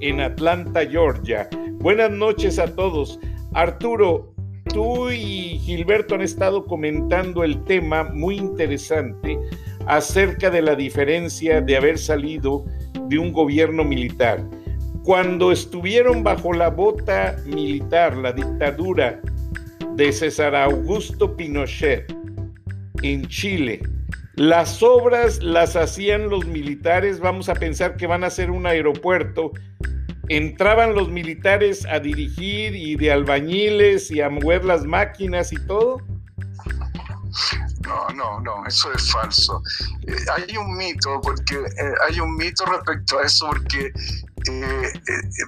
[0.00, 1.48] en Atlanta, Georgia.
[1.78, 3.18] Buenas noches a todos.
[3.54, 4.34] Arturo,
[4.74, 9.38] tú y Gilberto han estado comentando el tema muy interesante
[9.86, 12.66] acerca de la diferencia de haber salido
[13.08, 14.46] de un gobierno militar.
[15.02, 19.18] Cuando estuvieron bajo la bota militar, la dictadura
[19.94, 22.14] de César Augusto Pinochet
[23.02, 23.80] en Chile,
[24.40, 29.52] las obras las hacían los militares, vamos a pensar que van a hacer un aeropuerto.
[30.30, 35.98] Entraban los militares a dirigir y de albañiles y a mover las máquinas y todo.
[37.82, 39.62] No, no, no, eso es falso.
[40.06, 43.92] Eh, hay un mito, porque eh, hay un mito respecto a eso, porque
[44.48, 44.92] eh,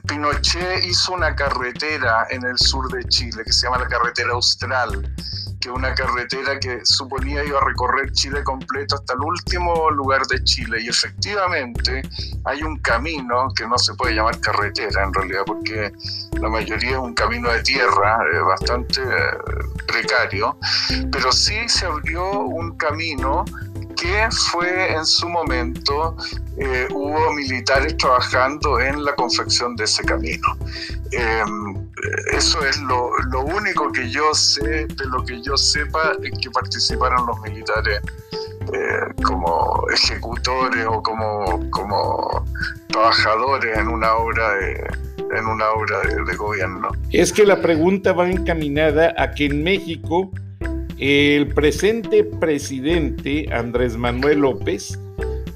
[0.06, 5.02] Pinochet hizo una carretera en el sur de Chile que se llama la carretera austral
[5.62, 10.42] que una carretera que suponía iba a recorrer Chile completo hasta el último lugar de
[10.42, 10.82] Chile.
[10.82, 12.02] Y efectivamente
[12.44, 15.92] hay un camino que no se puede llamar carretera en realidad, porque
[16.40, 20.58] la mayoría es un camino de tierra eh, bastante eh, precario,
[21.12, 23.44] pero sí se abrió un camino
[23.94, 26.16] que fue en su momento,
[26.58, 30.48] eh, hubo militares trabajando en la confección de ese camino.
[31.12, 31.90] Em,
[32.32, 36.50] eso es lo, lo, único que yo sé, de lo que yo sepa, es que
[36.50, 38.00] participaron los militares
[38.72, 42.44] eh, como ejecutores o como, como
[42.88, 44.52] trabajadores en una obra
[45.34, 46.90] en una obra de gobierno.
[47.10, 50.30] Es que la pregunta va encaminada a que en México
[51.02, 54.96] el presente presidente Andrés Manuel López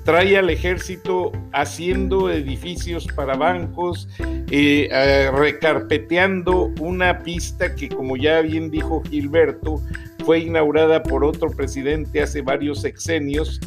[0.02, 4.08] trae al ejército haciendo edificios para bancos,
[4.50, 9.80] eh, recarpeteando una pista que, como ya bien dijo Gilberto,
[10.24, 13.60] fue inaugurada por otro presidente hace varios sexenios.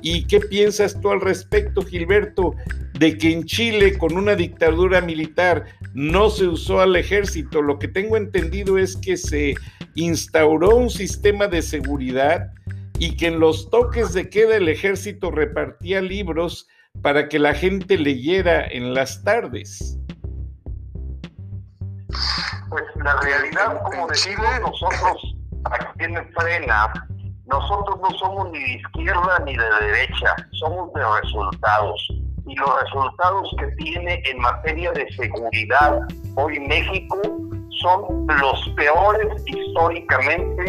[0.00, 2.54] ¿Y qué piensas tú al respecto, Gilberto,
[2.98, 7.60] de que en Chile, con una dictadura militar, no se usó al ejército?
[7.60, 9.54] Lo que tengo entendido es que se
[9.96, 12.52] instauró un sistema de seguridad
[12.98, 16.68] y que en los toques de queda el ejército repartía libros
[17.02, 19.98] para que la gente leyera en las tardes.
[22.68, 26.92] Pues la realidad, como decimos nosotros aquí en Frena,
[27.46, 32.08] nosotros no somos ni de izquierda ni de derecha, somos de resultados.
[32.48, 36.00] Y los resultados que tiene en materia de seguridad
[36.36, 37.20] hoy México
[37.80, 40.64] son los peores históricamente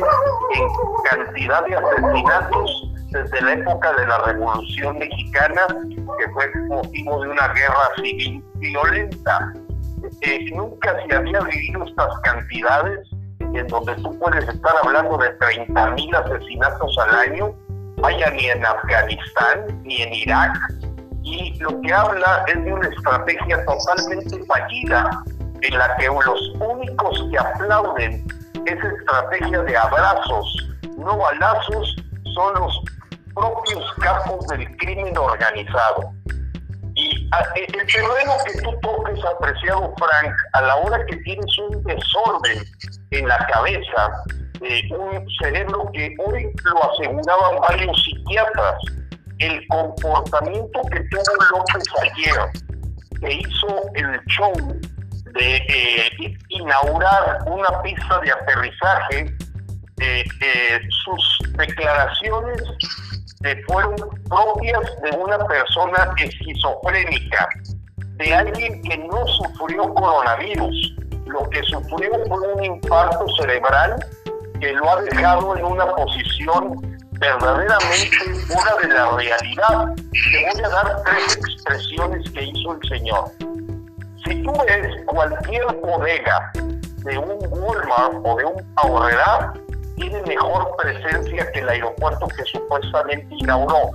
[0.56, 0.68] en
[1.10, 5.62] cantidad de asesinatos desde la época de la Revolución Mexicana,
[6.20, 9.54] que fue motivo de una guerra civil violenta.
[10.22, 13.00] Eh, nunca se había vivido estas cantidades
[13.40, 17.56] en donde tú puedes estar hablando de 30 mil asesinatos al año,
[17.98, 20.58] vaya ni en Afganistán ni en Irak,
[21.24, 25.24] y lo que habla es de una estrategia totalmente fallida
[25.62, 28.26] en la que los únicos que aplauden
[28.66, 31.96] esa estrategia de abrazos, no balazos,
[32.36, 32.82] son los
[33.34, 36.12] propios capos del crimen organizado.
[36.96, 41.58] Y ah, e, el terreno que tú toques, apreciado Frank, a la hora que tienes
[41.70, 42.64] un desorden
[43.12, 44.24] en la cabeza,
[44.62, 48.76] eh, un cerebro que hoy lo aseguraban varios psiquiatras,
[49.40, 52.52] el comportamiento que tuvo López ayer,
[53.22, 54.54] que hizo el show
[55.38, 59.34] de eh, inaugurar una pista de aterrizaje,
[61.04, 62.62] sus declaraciones
[63.68, 63.96] fueron
[64.30, 67.50] propias de una persona esquizofrénica,
[67.98, 70.96] de alguien que no sufrió coronavirus.
[71.26, 73.96] Lo que sufrió fue un infarto cerebral
[74.60, 78.18] que lo ha dejado en una posición verdaderamente
[78.48, 79.96] fuera de la realidad.
[79.96, 83.32] Te voy a dar tres expresiones que hizo el Señor.
[84.28, 89.54] Si tú ves cualquier bodega de un Walmart o de un ahorrera,
[89.96, 93.92] tiene mejor presencia que el aeropuerto que supuestamente inauguró.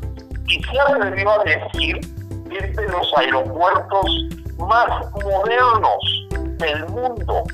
[0.48, 2.00] Y se atrevió a decir
[2.48, 4.06] que es de los aeropuertos
[4.56, 4.88] más
[5.22, 6.28] modernos
[6.58, 7.44] del mundo.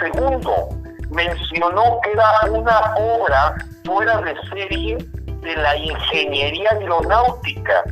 [0.00, 0.68] Segundo,
[1.10, 7.84] mencionó que era una obra fuera de serie de la ingeniería aeronáutica,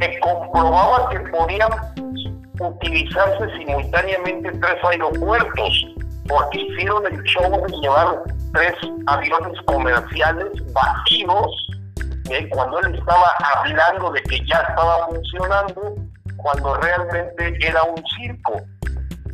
[0.00, 1.68] que comprobaba que podían
[2.62, 5.86] utilizarse simultáneamente tres aeropuertos,
[6.28, 8.74] porque hicieron el show de llevar tres
[9.06, 11.68] aviones comerciales vacíos,
[12.30, 12.48] ¿eh?
[12.50, 15.94] cuando él estaba hablando de que ya estaba funcionando,
[16.36, 18.60] cuando realmente era un circo.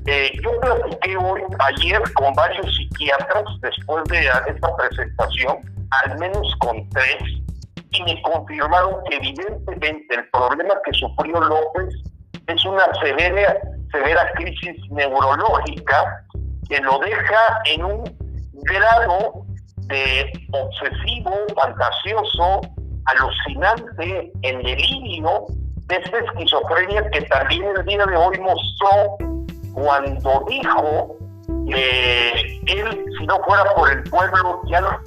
[0.07, 5.59] Eh, yo platiqué hoy, ayer, con varios psiquiatras después de esta presentación,
[6.03, 7.23] al menos con tres,
[7.91, 11.95] y me confirmaron que evidentemente el problema que sufrió López
[12.49, 13.59] es una severa,
[13.93, 16.25] severa crisis neurológica
[16.69, 18.05] que lo deja en un
[18.53, 19.45] grado
[19.87, 22.61] de obsesivo, fantasioso,
[23.07, 25.47] alucinante, en delirio,
[25.87, 29.17] de esta esquizofrenia que también el día de hoy mostró
[29.73, 31.17] cuando dijo
[31.67, 34.99] que él, si no fuera por el pueblo, ya no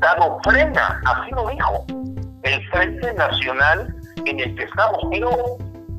[0.00, 1.84] dado frena, así lo dijo,
[2.42, 3.94] el Frente Nacional
[4.26, 4.98] en el que estamos.
[5.10, 5.58] Pero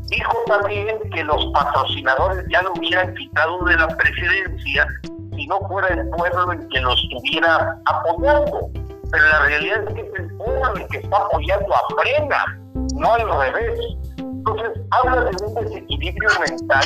[0.10, 4.88] dijo también que los patrocinadores ya lo hubieran quitado de la presidencia
[5.36, 8.70] si no fuera el pueblo el que lo estuviera apoyando.
[9.12, 12.60] Pero la realidad es que es el pueblo el que está apoyando a Frena,
[12.95, 13.80] no al revés.
[14.18, 16.86] Entonces, habla de un desequilibrio mental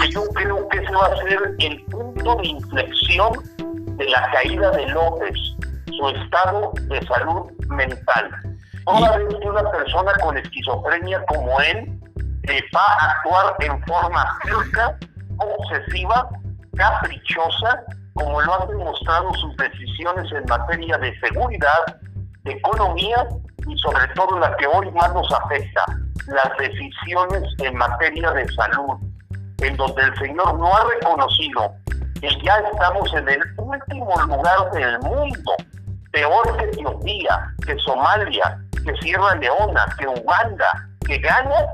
[0.00, 3.32] que yo creo que ese va a ser el punto de inflexión
[3.96, 5.36] de la caída de López,
[5.86, 8.30] su estado de salud mental.
[8.84, 12.00] Toda vez que una persona con esquizofrenia como él
[12.48, 14.98] eh, va a actuar en forma cerca,
[15.38, 16.28] obsesiva,
[16.76, 17.82] caprichosa,
[18.14, 21.98] como lo han demostrado sus decisiones en materia de seguridad,
[22.44, 23.26] de economía
[23.66, 25.84] y sobre todo la que hoy más nos afecta,
[26.26, 28.98] las decisiones en materia de salud,
[29.58, 31.74] en donde el Señor no ha reconocido
[32.20, 35.52] que ya estamos en el último lugar del mundo,
[36.12, 40.66] peor que Etiopía, que Somalia, que Sierra Leona, que Uganda,
[41.06, 41.66] que Ghana,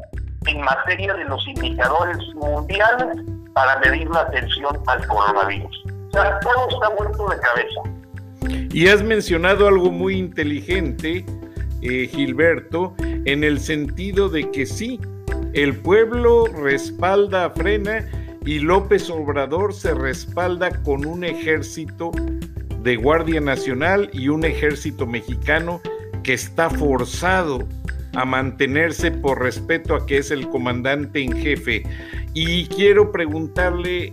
[0.47, 3.19] en materia de los indicadores mundiales
[3.53, 5.85] para medir la atención al coronavirus.
[6.09, 8.71] O sea, todo está vuelto de cabeza.
[8.73, 11.25] Y has mencionado algo muy inteligente,
[11.83, 15.01] eh, Gilberto, en el sentido de que sí,
[15.53, 18.09] el pueblo respalda a Frena
[18.45, 22.13] y López Obrador se respalda con un ejército
[22.83, 25.81] de Guardia Nacional y un ejército mexicano
[26.23, 27.67] que está forzado
[28.15, 31.83] a mantenerse por respeto a que es el comandante en jefe.
[32.35, 34.13] Y quiero preguntarle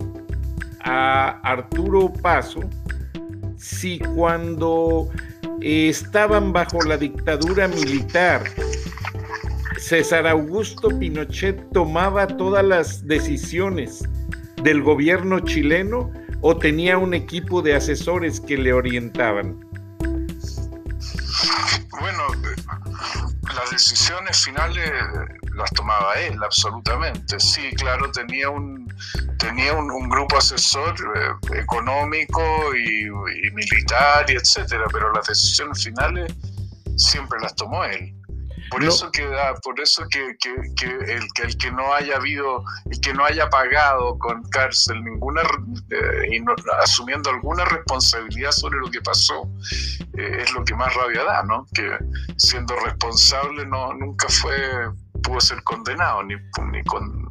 [0.82, 2.62] a Arturo Paso
[3.58, 5.10] si cuando
[5.62, 8.44] estaban bajo la dictadura militar,
[9.78, 14.04] César Augusto Pinochet tomaba todas las decisiones
[14.64, 19.66] del gobierno chileno o tenía un equipo de asesores que le orientaban?
[22.00, 22.24] Bueno,
[23.58, 24.92] las decisiones finales
[25.56, 27.40] las tomaba él, absolutamente.
[27.40, 28.88] Sí, claro, tenía un,
[29.40, 32.42] tenía un, grupo asesor eh, económico
[32.76, 33.10] y,
[33.52, 36.32] militar y etcétera, pero las decisiones finales
[36.96, 38.14] siempre las tomó él.
[38.70, 39.28] Por eso que
[39.64, 40.50] por eso que, que,
[41.14, 45.42] el, que el que no haya habido, el que no haya pagado con cárcel ninguna
[45.42, 46.44] eh, y
[46.82, 49.50] asumiendo alguna responsabilidad sobre lo que pasó,
[50.18, 51.66] eh, es lo que más rabia da, ¿no?
[51.74, 51.98] Que
[52.38, 54.56] siendo responsable no nunca fue
[55.24, 56.36] pudo ser condenado ni,
[56.72, 57.28] ni con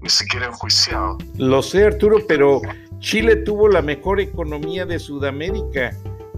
[0.00, 1.18] ni siquiera enjuiciado.
[1.36, 2.60] Lo sé, Arturo, pero
[2.98, 5.90] Chile tuvo la mejor economía de Sudamérica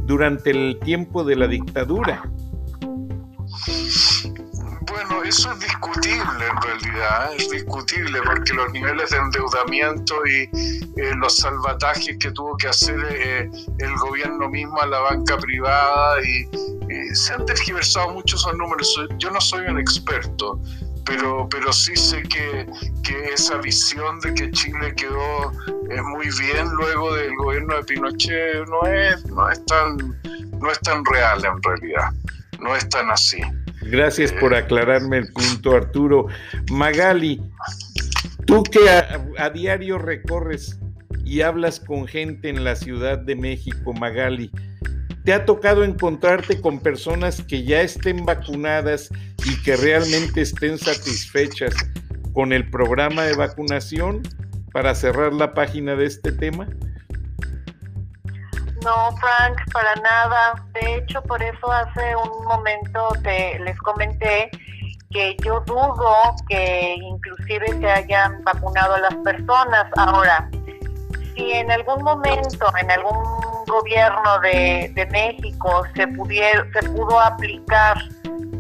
[0.07, 2.23] durante el tiempo de la dictadura.
[5.25, 10.43] Eso es discutible en realidad, es discutible porque los niveles de endeudamiento y
[11.01, 16.23] eh, los salvatajes que tuvo que hacer eh, el gobierno mismo a la banca privada
[16.23, 16.49] y,
[17.15, 18.95] se han tergiversado mucho esos números.
[19.19, 20.61] Yo no soy un experto,
[21.07, 22.67] pero, pero sí sé que,
[23.03, 25.53] que esa visión de que Chile quedó
[25.91, 29.97] eh, muy bien luego del gobierno de Pinochet no es, no es tan
[30.61, 32.11] no es tan real en realidad,
[32.59, 33.41] no es tan así.
[33.91, 36.27] Gracias por aclararme el punto, Arturo.
[36.71, 37.41] Magali,
[38.47, 40.79] tú que a, diario recorres
[41.25, 44.51] y hablas con gente en la Ciudad de México, Magali,
[45.25, 49.11] ¿te ha tocado encontrarte con personas que ya estén vacunadas
[49.45, 51.75] y que realmente estén satisfechas
[52.33, 54.23] con el programa de vacunación
[54.73, 56.69] para cerrar la página de este tema?
[58.85, 60.63] No, Frank, para nada.
[60.75, 64.51] De hecho, por eso hace un momento te, les comenté
[65.11, 66.13] que yo dudo
[66.51, 69.87] que inclusive se hayan vacunado a las personas.
[69.97, 70.51] Ahora,
[71.35, 73.25] si en algún momento, en algún
[73.67, 77.97] gobierno de, México se, pudiera, se pudo aplicar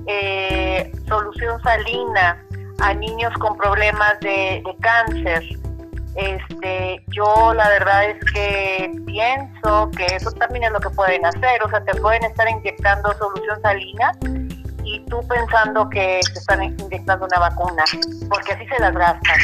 [0.06, 2.42] eh, solución salina
[2.80, 5.44] a niños con problemas de cáncer,
[6.16, 11.62] este, yo la verdad es que pienso que eso también es lo que pueden hacer,
[11.62, 14.12] o sea, te pueden estar inyectando solución salina
[14.84, 17.84] y tú pensando que te están inyectando una vacuna,
[18.28, 19.40] porque así se las gastan.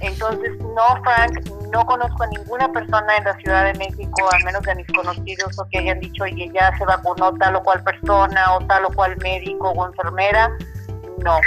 [0.00, 1.40] Entonces, no, Frank,
[1.72, 5.58] no conozco a ninguna persona en la Ciudad de México, al menos de mis conocidos,
[5.58, 8.90] o que hayan dicho, oye, ya se vacunó tal o cual persona, o tal o
[8.90, 10.50] cual médico o enfermera.
[11.18, 11.38] No.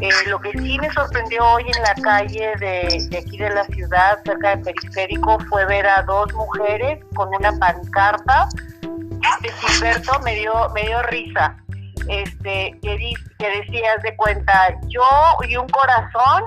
[0.00, 4.18] Eh, lo que sí me sorprendió hoy en la calle de, aquí de la ciudad,
[4.24, 8.48] cerca del periférico, fue ver a dos mujeres con una pancarta.
[9.42, 11.56] Este Gilberto me dio, me dio risa.
[12.08, 15.02] Este, que, que decías de cuenta, yo
[15.46, 16.44] y un corazón,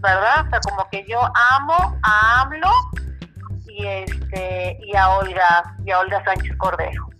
[0.00, 0.46] ¿verdad?
[0.46, 1.20] O sea, como que yo
[1.52, 2.72] amo a AMLO
[3.66, 7.13] y este, y a Olga, y a Olga Sánchez Cordero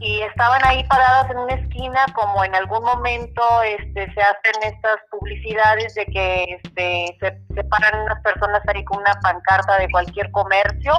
[0.00, 4.96] y estaban ahí paradas en una esquina como en algún momento este, se hacen estas
[5.10, 10.92] publicidades de que este, se, paran unas personas ahí con una pancarta de cualquier comercio,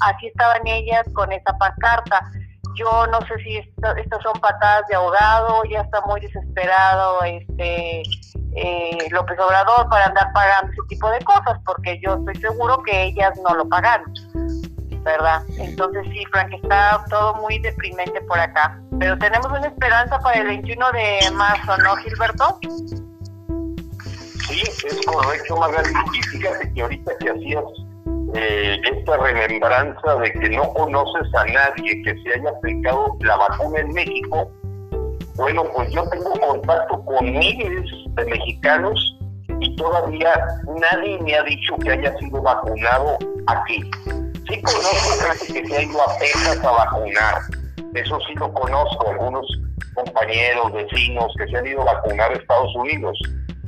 [0.00, 2.22] así estaban ellas con esa pancarta.
[2.76, 8.02] Yo no sé si estas son patadas de ahogado, ya está muy desesperado este
[8.56, 13.04] eh, López Obrador para andar pagando ese tipo de cosas, porque yo estoy seguro que
[13.04, 14.04] ellas no lo pagan.
[15.02, 15.42] ¿Verdad?
[15.58, 18.80] Entonces sí, Frank, está todo muy deprimente por acá.
[18.98, 22.58] Pero tenemos una esperanza para el 21 de marzo, ¿no, Gilberto?
[24.48, 25.88] Sí, es correcto, Magali.
[26.12, 27.64] Y fíjate que ahorita que hacías
[28.34, 33.80] eh, esta remembranza de que no conoces a nadie que se haya aplicado la vacuna
[33.80, 34.50] en México,
[35.36, 39.16] bueno, pues yo tengo contacto con miles de mexicanos
[39.60, 40.32] y todavía
[40.80, 43.90] nadie me ha dicho que haya sido vacunado aquí.
[44.50, 47.42] Sí conozco gente que se ha ido a Texas a vacunar.
[47.94, 49.46] Eso sí lo conozco, algunos
[49.94, 53.16] compañeros, vecinos que se han ido a vacunar a Estados Unidos.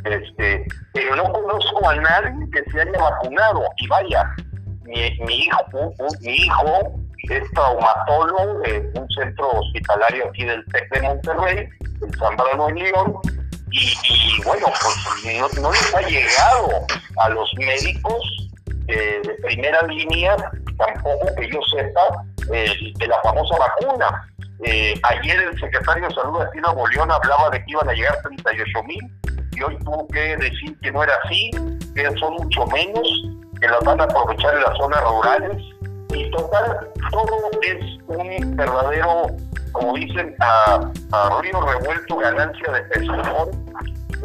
[0.05, 3.63] Este, pero no conozco a nadie que se haya vacunado.
[3.79, 4.35] Y vaya,
[4.83, 6.93] mi, hijo, mi hijo
[7.31, 11.69] es traumatólogo en un centro hospitalario aquí del TEC de Monterrey,
[12.03, 13.15] en San Bernardo, León,
[13.71, 16.69] y, bueno, pues no, no les ha llegado
[17.19, 18.51] a los médicos
[18.89, 20.37] eh, de primera línea
[20.85, 24.29] tampoco que yo sepa eh, de la famosa vacuna.
[24.65, 28.83] Eh, ayer el secretario de Salud de Nuevo hablaba de que iban a llegar 38
[28.85, 29.01] mil
[29.53, 31.51] y hoy tuvo que decir que no era así,
[31.95, 33.09] que son mucho menos,
[33.61, 35.63] que las van a aprovechar en las zonas rurales.
[36.15, 39.27] Y total, todo es un verdadero,
[39.73, 43.51] como dicen, a, a río revuelto, ganancia de pescador.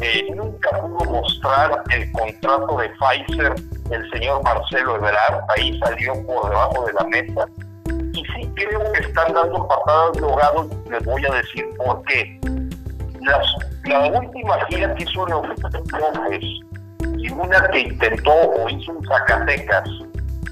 [0.00, 3.54] Eh, nunca pudo mostrar el contrato de Pfizer
[3.90, 7.48] el señor Marcelo Ebrard, ahí salió por debajo de la mesa.
[8.12, 12.38] Y sí creo que están dando patadas de ahogado, les voy a decir por qué.
[13.84, 15.58] la última gira que hizo López
[17.16, 19.88] y una que intentó o hizo en Zacatecas,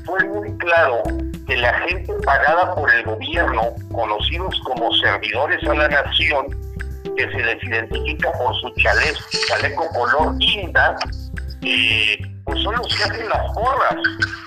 [0.05, 1.03] fue muy claro
[1.47, 3.63] que la gente pagada por el gobierno,
[3.93, 6.47] conocidos como servidores a la nación,
[7.15, 10.97] que se les identifica por su chaleco, chaleco color guinda,
[11.63, 13.97] eh, pues son los que hacen las porras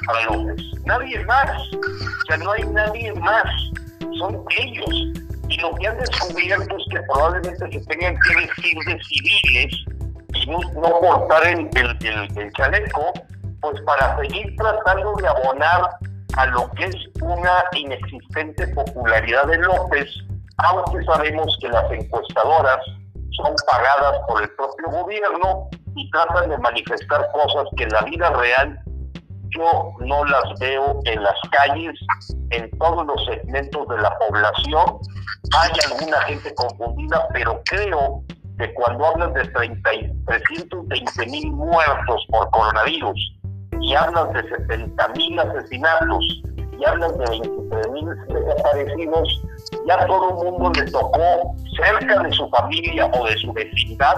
[0.06, 0.62] para López.
[0.86, 1.52] Nadie más.
[1.74, 3.46] O sea, no hay nadie más.
[4.18, 5.22] Son ellos.
[5.50, 9.74] Y lo que han descubierto es que probablemente se tengan que vestir de civiles
[10.34, 13.12] y no, no portar el, el, el chaleco,
[13.62, 15.90] pues para seguir tratando de abonar
[16.38, 20.08] a lo que es una inexistente popularidad de López,
[20.64, 22.80] aunque sabemos que las encuestadoras
[23.42, 28.30] son pagadas por el propio gobierno y tratan de manifestar cosas que en la vida
[28.32, 28.80] real
[29.50, 31.96] yo no las veo en las calles,
[32.52, 35.00] en todos los segmentos de la población.
[35.58, 38.24] Hay alguna gente confundida, pero creo
[38.60, 39.90] que cuando hablan de 30,
[40.28, 43.36] 320 mil muertos por coronavirus
[43.82, 46.44] y hablan de 70 mil asesinatos
[46.80, 49.42] y hablan de 23 mil desaparecidos,
[49.88, 54.16] ya todo el mundo le tocó cerca de su familia o de su vecindad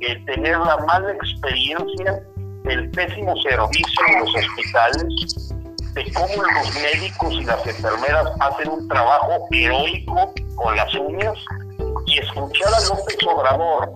[0.00, 2.22] el tener la mala experiencia
[2.64, 5.54] del pésimo servicio en los hospitales,
[5.94, 11.34] de cómo los médicos y las enfermeras hacen un trabajo heroico con las uñas
[12.06, 13.92] y escuchar a López Obrador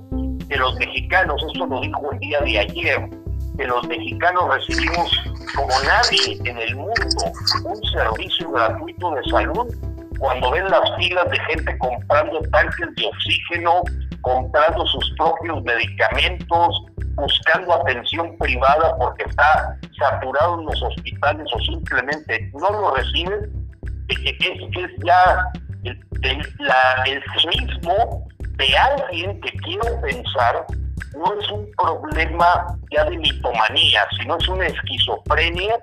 [0.48, 3.10] que los mexicanos, esto lo dijo el día de ayer,
[3.56, 5.10] que los mexicanos recibimos
[5.54, 7.32] como nadie en el mundo
[7.64, 9.74] un servicio gratuito de salud
[10.18, 13.82] cuando ven las filas de gente comprando tanques de oxígeno,
[14.22, 16.82] comprando sus propios medicamentos,
[17.14, 23.68] buscando atención privada porque está saturado en los hospitales o simplemente no lo reciben,
[24.08, 25.36] es, es ya
[25.82, 26.42] el, el,
[27.06, 28.26] el mismo
[28.56, 30.66] de alguien que quiero pensar
[31.16, 35.76] no es un problema ya de mitomanía, sino es una esquizofrenia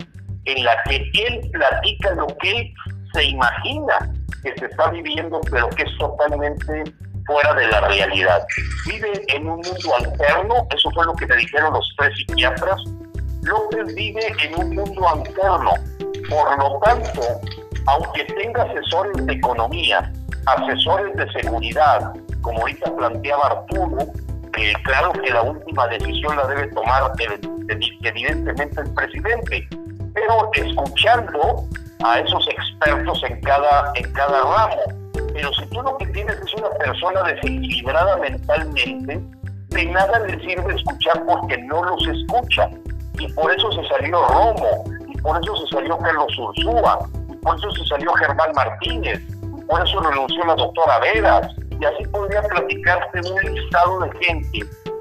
[0.46, 2.74] en la que él platica lo que él
[3.14, 4.12] se imagina
[4.44, 6.84] que se está viviendo, pero que es totalmente
[7.26, 8.46] fuera de la realidad.
[8.88, 12.82] Vive en un mundo alterno, eso fue lo que me dijeron los tres psiquiatras.
[13.44, 15.72] López vive en un mundo alterno.
[16.30, 17.22] Por lo tanto,
[17.88, 20.12] aunque tenga asesores de economía,
[20.46, 23.98] asesores de seguridad, como ahorita planteaba Arturo,
[24.84, 27.12] claro que la última decisión la debe tomar
[28.04, 29.68] evidentemente el presidente,
[30.14, 31.64] pero escuchando
[32.04, 34.82] a esos expertos en cada, en cada ramo.
[35.34, 39.22] Pero si tú lo que tienes es una persona desequilibrada mentalmente,
[39.70, 42.70] de nada le sirve escuchar porque no los escucha.
[43.20, 47.58] Y por eso se salió Romo, y por eso se salió Carlos Ursúa, y por
[47.58, 49.22] eso se salió Germán Martínez,
[49.68, 51.48] por eso renunció la doctora Veras,
[51.82, 54.60] y así podría platicarte un listado de gente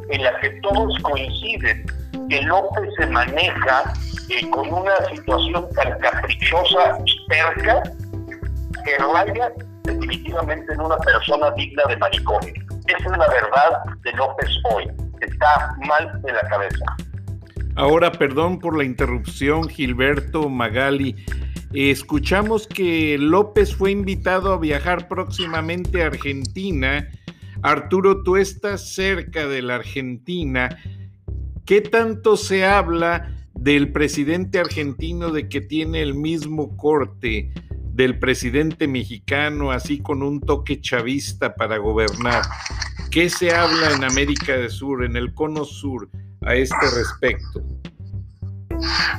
[0.09, 1.85] en la que todos coinciden
[2.28, 3.93] que López se maneja
[4.31, 7.83] eh, con una situación tan caprichosa y perca
[8.85, 9.53] que raya
[9.83, 12.55] definitivamente en una persona digna de manicomio.
[12.87, 14.91] Esa es la verdad de López hoy.
[15.20, 16.85] Está mal de la cabeza.
[17.76, 21.16] Ahora, perdón por la interrupción, Gilberto Magali.
[21.73, 27.09] Escuchamos que López fue invitado a viajar próximamente a Argentina.
[27.62, 30.77] Arturo, tú estás cerca de la Argentina.
[31.64, 37.53] ¿Qué tanto se habla del presidente argentino de que tiene el mismo corte
[37.93, 42.43] del presidente mexicano, así con un toque chavista para gobernar?
[43.12, 46.11] ¿Qué se habla en América del Sur, en el cono sur,
[46.41, 47.62] a este respecto?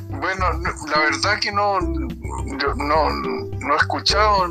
[0.08, 0.46] Bueno,
[0.88, 4.48] la verdad que no, no, no he escuchado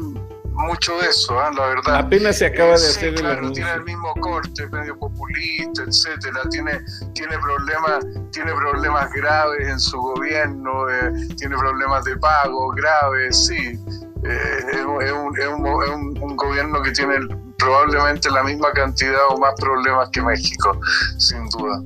[0.54, 1.50] mucho de eso, ¿eh?
[1.56, 1.96] la verdad.
[1.96, 3.64] Apenas se acaba de hacer el anuncio.
[3.64, 6.42] Tiene el mismo corte, medio populista, etcétera.
[6.50, 6.80] Tiene,
[7.14, 13.80] tiene problemas, tiene problemas graves en su gobierno, eh, tiene problemas de pago graves, sí.
[14.24, 17.16] Eh, es, un, es, un, es un, un, gobierno que tiene
[17.58, 20.80] probablemente la misma cantidad o más problemas que México,
[21.18, 21.82] sin duda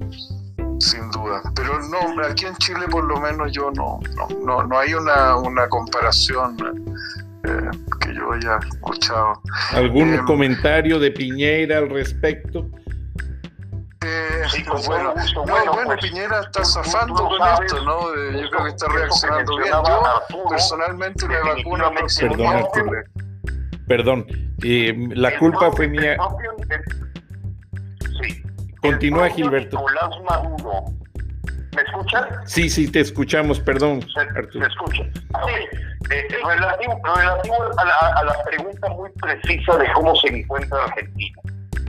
[0.85, 1.41] sin duda.
[1.55, 3.99] Pero no, aquí en Chile por lo menos yo no,
[4.43, 6.55] no, no, hay una, una comparación
[7.43, 9.41] eh, que yo haya escuchado.
[9.71, 12.69] ¿Algún eh, comentario de Piñera al respecto?
[14.05, 14.43] Eh,
[14.85, 15.13] bueno,
[15.45, 18.13] bueno, pues, Piñera está zafando con esto, ¿no?
[18.13, 19.71] yo creo que está reaccionando bien.
[20.29, 22.65] Yo personalmente me vacuno Perdón,
[23.87, 24.25] Perdón,
[25.15, 26.17] la culpa fue mía.
[28.91, 29.83] Continúa, Gilberto.
[31.75, 32.29] ¿Me escuchan?
[32.45, 34.01] Sí, sí, te escuchamos, perdón.
[34.01, 34.21] Se,
[34.65, 35.03] escucha.
[35.03, 35.77] Sí,
[36.09, 41.41] eh, relativo, relativo a, la, a la pregunta muy precisa de cómo se encuentra Argentina.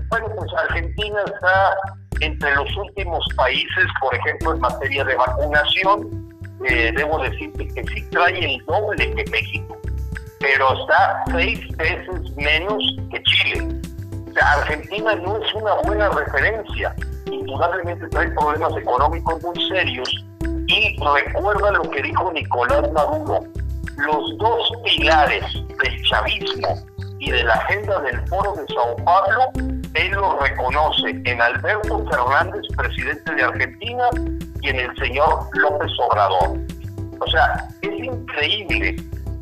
[0.09, 1.77] Bueno, pues Argentina está
[2.21, 6.27] entre los últimos países, por ejemplo, en materia de vacunación.
[6.65, 9.77] Eh, debo decirte que sí trae el doble que México,
[10.41, 13.76] pero está seis veces menos que Chile
[14.41, 16.95] Argentina no es una buena referencia.
[17.27, 20.09] Indudablemente trae problemas económicos muy serios
[20.67, 23.41] y recuerda lo que dijo Nicolás Maduro.
[23.97, 26.69] Los dos pilares del chavismo
[27.19, 29.51] y de la agenda del Foro de Sao Paulo,
[29.95, 34.05] él lo reconoce en Alberto Fernández, presidente de Argentina,
[34.61, 36.59] y en el señor López Obrador.
[37.21, 38.97] O sea, es increíble.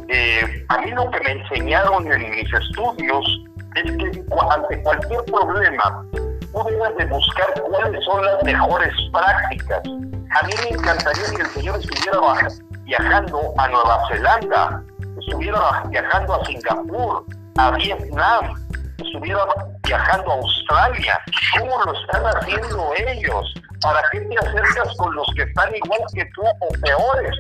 [0.09, 3.27] Eh, a mí lo que me enseñaron en mis estudios
[3.75, 9.83] es que ante cualquier problema, tú debes de buscar cuáles son las mejores prácticas.
[9.85, 12.49] A mí me encantaría que el señor estuviera
[12.85, 14.83] viajando a Nueva Zelanda,
[15.21, 17.25] estuviera viajando a Singapur,
[17.59, 18.67] a Vietnam,
[18.99, 19.45] estuviera
[19.85, 21.21] viajando a Australia.
[21.59, 23.55] ¿Cómo lo están haciendo ellos?
[23.81, 27.37] ¿Para qué te acercas con los que están igual que tú o peores?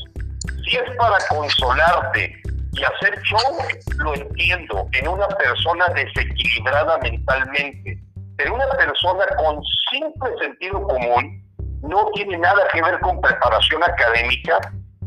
[0.64, 2.44] Si es para consolarte
[2.77, 3.59] y hacer show,
[3.99, 7.99] lo entiendo, en una persona desequilibrada mentalmente.
[8.37, 9.61] Pero una persona con
[9.91, 11.43] simple sentido común
[11.83, 14.59] no tiene nada que ver con preparación académica.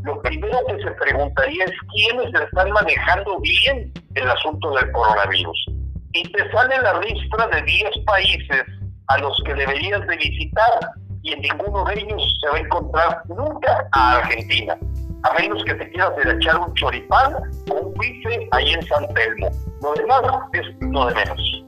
[0.02, 5.66] Lo primero que se preguntaría es quiénes están manejando bien el asunto del coronavirus.
[6.14, 8.62] Y te sale la lista de 10 países
[9.08, 10.80] a los que deberías de visitar
[11.22, 14.78] y en ninguno de ellos se va a encontrar nunca a Argentina
[15.22, 17.34] a menos que te quieras echar un choripán
[17.70, 19.50] o un bife ahí en San Telmo.
[19.82, 21.64] Lo demás es lo de menos.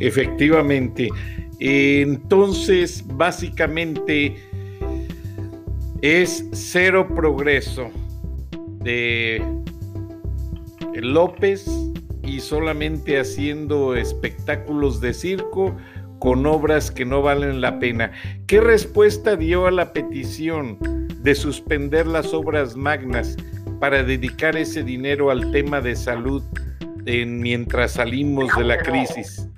[0.00, 1.08] Efectivamente.
[1.60, 4.36] Entonces, básicamente
[6.00, 7.90] es cero progreso
[8.80, 9.40] de
[10.94, 11.64] López
[12.24, 15.76] y solamente haciendo espectáculos de circo
[16.22, 18.12] con obras que no valen la pena.
[18.46, 20.78] ¿Qué respuesta dio a la petición
[21.20, 23.36] de suspender las obras magnas
[23.80, 26.44] para dedicar ese dinero al tema de salud
[27.04, 29.48] mientras salimos de la crisis?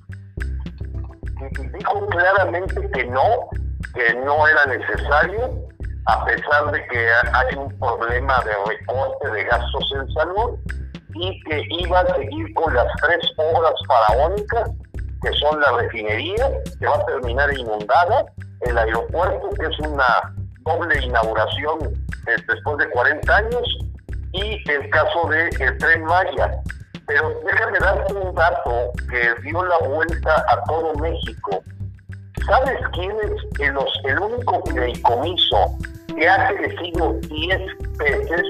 [1.76, 3.50] Dijo claramente que no,
[3.94, 5.68] que no era necesario,
[6.06, 10.58] a pesar de que hay un problema de recorte de gastos en salud
[11.14, 14.70] y que iba a seguir con las tres obras faraónicas,
[15.24, 18.26] que son la refinería, que va a terminar inundada,
[18.60, 21.78] el aeropuerto, que es una doble inauguración
[22.26, 23.78] eh, después de 40 años
[24.32, 26.60] y el caso de el tren Maya.
[27.06, 31.62] Pero déjame darte un dato que dio la vuelta a todo México.
[32.46, 35.78] ¿Sabes quién es el, el único fideicomiso
[36.14, 37.60] que ha crecido 10
[37.98, 38.42] veces?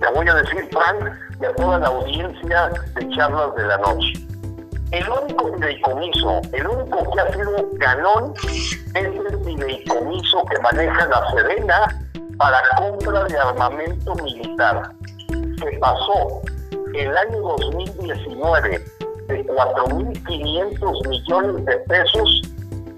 [0.00, 4.29] Te voy a decir, Frank, y a toda la audiencia de charlas de la noche.
[4.92, 11.30] El único fideicomiso, el único que ha sido ganón, es el fideicomiso que maneja la
[11.30, 14.90] Serena para compra de armamento militar,
[15.28, 16.42] que pasó
[16.94, 18.84] el año 2019
[19.28, 22.42] de 4.500 millones de pesos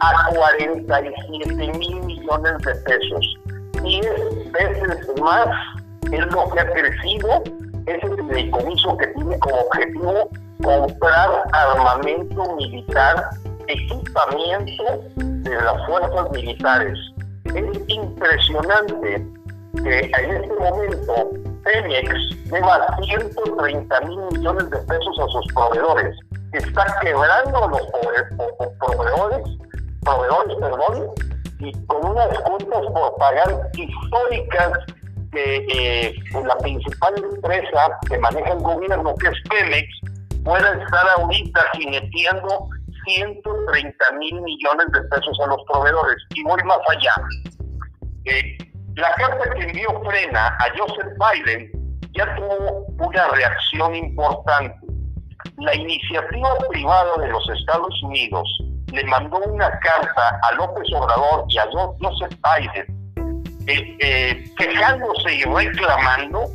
[0.01, 3.39] a 47 mil millones de pesos.
[3.83, 5.49] 10 veces más
[6.11, 7.43] es lo que ha crecido
[7.87, 10.31] ese fideicomiso que tiene como objetivo
[10.63, 13.31] comprar armamento militar,
[13.67, 14.85] equipamiento
[15.17, 16.99] de las fuerzas militares.
[17.55, 19.27] Es impresionante
[19.83, 21.31] que en este momento
[21.65, 26.17] Pemex deba 130 mil millones de pesos a sus proveedores.
[26.53, 29.59] Está quebrando los proveedores,
[30.05, 31.11] proveedores, perdón,
[31.59, 34.73] y con unas cuentas por pagar históricas
[35.33, 39.89] de eh, la principal empresa que maneja el gobierno, que es Pemex,
[40.45, 42.69] pueda estar ahorita jineteando
[43.07, 46.17] 130 mil millones de pesos a los proveedores.
[46.35, 47.13] Y voy más allá.
[48.25, 48.59] Eh,
[48.95, 51.71] la carta que envió Frena a Joseph Biden
[52.13, 54.77] ya tuvo una reacción importante.
[55.59, 58.49] La iniciativa privada de los Estados Unidos
[58.93, 63.03] le mandó una carta a López Obrador y a Joseph Biden
[63.67, 66.51] eh, eh, quejándose y reclamando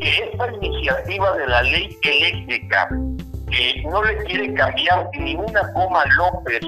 [0.00, 2.88] que esta iniciativa de la ley eléctrica
[3.50, 6.60] que no le quiere cambiar ni una coma López,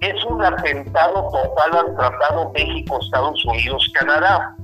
[0.00, 4.56] es un atentado total al Tratado México-Estados Unidos-Canadá.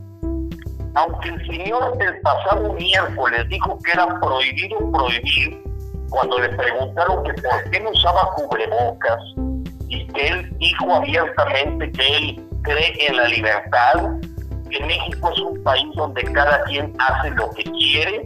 [0.95, 5.63] Aunque el señor el pasado miércoles dijo que era prohibido prohibir,
[6.11, 9.21] cuando le preguntaron que por qué no usaba cubrebocas
[9.89, 13.95] y que él dijo abiertamente que él cree en la libertad,
[14.71, 18.25] que México es un país donde cada quien hace lo que quiere,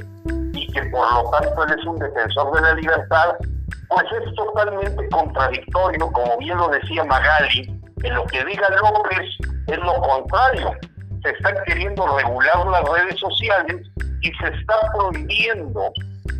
[0.72, 3.34] que por lo tanto él es un defensor de la libertad,
[3.88, 9.28] pues es totalmente contradictorio, como bien lo decía Magali, en lo que diga López
[9.68, 10.72] es lo contrario.
[11.22, 13.86] Se están queriendo regular las redes sociales
[14.22, 15.92] y se está prohibiendo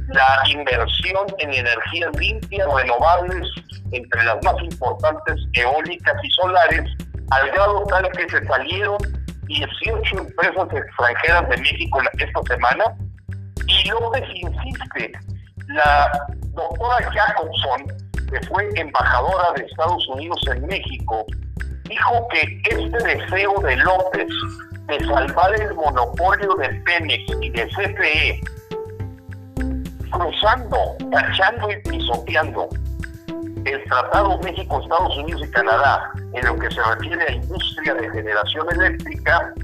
[0.09, 3.49] la inversión en energías limpias, renovables,
[3.93, 6.91] entre las más importantes eólicas y solares,
[7.31, 8.99] al grado tal que se salieron
[9.47, 12.85] 18 empresas extranjeras de México esta semana.
[13.73, 15.13] Y López insiste,
[15.69, 17.87] la doctora Jacobson,
[18.31, 21.25] que fue embajadora de Estados Unidos en México,
[21.85, 24.29] dijo que este deseo de López
[24.89, 28.41] de salvar el monopolio de Pemex y de CFE,
[30.11, 32.69] cruzando, tachando y pisoteando
[33.65, 38.11] el Tratado México, Estados Unidos y Canadá en lo que se refiere a industria de
[38.11, 39.55] generación eléctrica,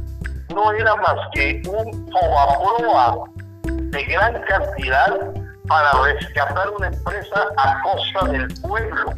[0.55, 3.25] no era más que un fobaproa
[3.91, 5.19] de gran cantidad
[5.67, 9.15] para rescatar una empresa a costa del pueblo.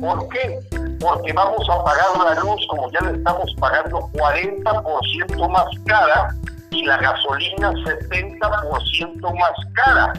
[0.00, 0.58] ¿Por qué?
[1.00, 6.34] Porque vamos a pagar la luz como ya le estamos pagando 40% más cara
[6.70, 10.12] y la gasolina 70% más cara.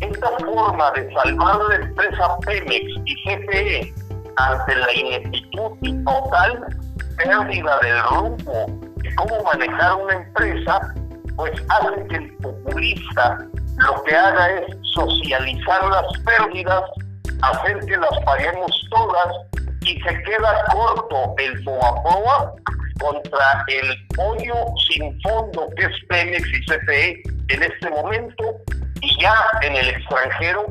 [0.00, 3.94] Esta forma de salvar la empresa Pemex y CFE
[4.36, 6.66] ante la ineptitud y total
[7.16, 8.66] pérdida del rumbo
[8.96, 10.94] de cómo manejar una empresa,
[11.36, 13.38] pues hace que el populista
[13.76, 16.82] lo que haga es socializar las pérdidas,
[17.42, 19.36] hacer que las paguemos todas
[19.82, 22.54] y se queda corto el POA
[22.98, 24.54] contra el hoyo
[24.90, 28.44] sin fondo que es Pemex y CFE en este momento
[29.00, 30.66] y ya en el extranjero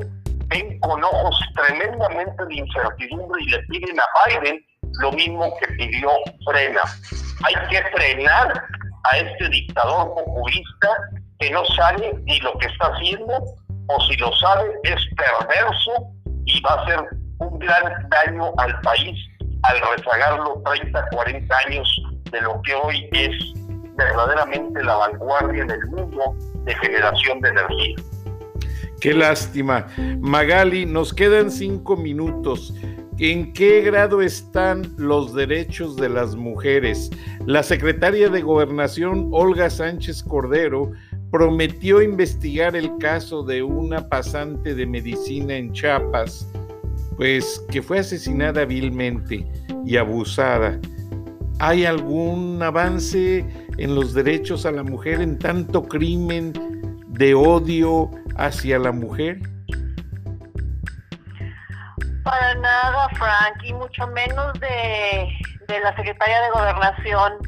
[0.46, 4.64] ven con ojos tremendamente de incertidumbre y le piden a Biden
[5.00, 6.10] lo mismo que pidió
[6.44, 6.82] Frena.
[7.44, 8.64] Hay que frenar
[9.04, 10.88] a este dictador populista
[11.38, 13.32] que no sabe ni lo que está haciendo
[13.86, 15.92] o si lo sabe es perverso
[16.44, 17.00] y va a hacer
[17.38, 19.18] un gran daño al país
[19.62, 23.32] al rezagarlo 30, 40 años de lo que hoy es
[23.96, 26.34] verdaderamente la vanguardia en el mundo
[26.64, 27.96] de generación de energía.
[29.00, 29.86] Qué lástima.
[30.20, 32.74] Magali, nos quedan cinco minutos.
[33.22, 37.10] ¿En qué grado están los derechos de las mujeres?
[37.44, 40.92] La secretaria de Gobernación, Olga Sánchez Cordero,
[41.30, 46.50] prometió investigar el caso de una pasante de medicina en Chiapas,
[47.18, 49.46] pues que fue asesinada vilmente
[49.84, 50.80] y abusada.
[51.58, 53.44] ¿Hay algún avance
[53.76, 56.54] en los derechos a la mujer en tanto crimen
[57.08, 59.42] de odio hacia la mujer?
[62.24, 65.28] Para nada, Frank, y mucho menos de,
[65.68, 67.38] la secretaria de Gobernación,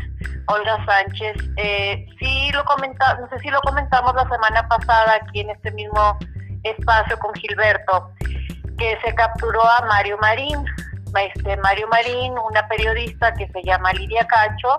[0.46, 1.36] Olga Sánchez.
[1.56, 5.70] Eh, sí lo comentamos, no sé si lo comentamos la semana pasada aquí en este
[5.72, 6.18] mismo
[6.62, 8.10] espacio con Gilberto,
[8.78, 10.64] que se capturó a Mario Marín.
[11.14, 14.78] Este, Mario Marín, una periodista que se llama Lidia Cacho,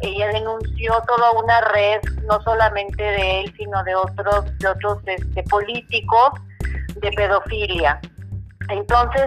[0.00, 5.42] ella denunció toda una red, no solamente de él, sino de otros, de otros este,
[5.44, 6.30] políticos
[6.96, 8.00] de pedofilia.
[8.70, 9.26] Entonces,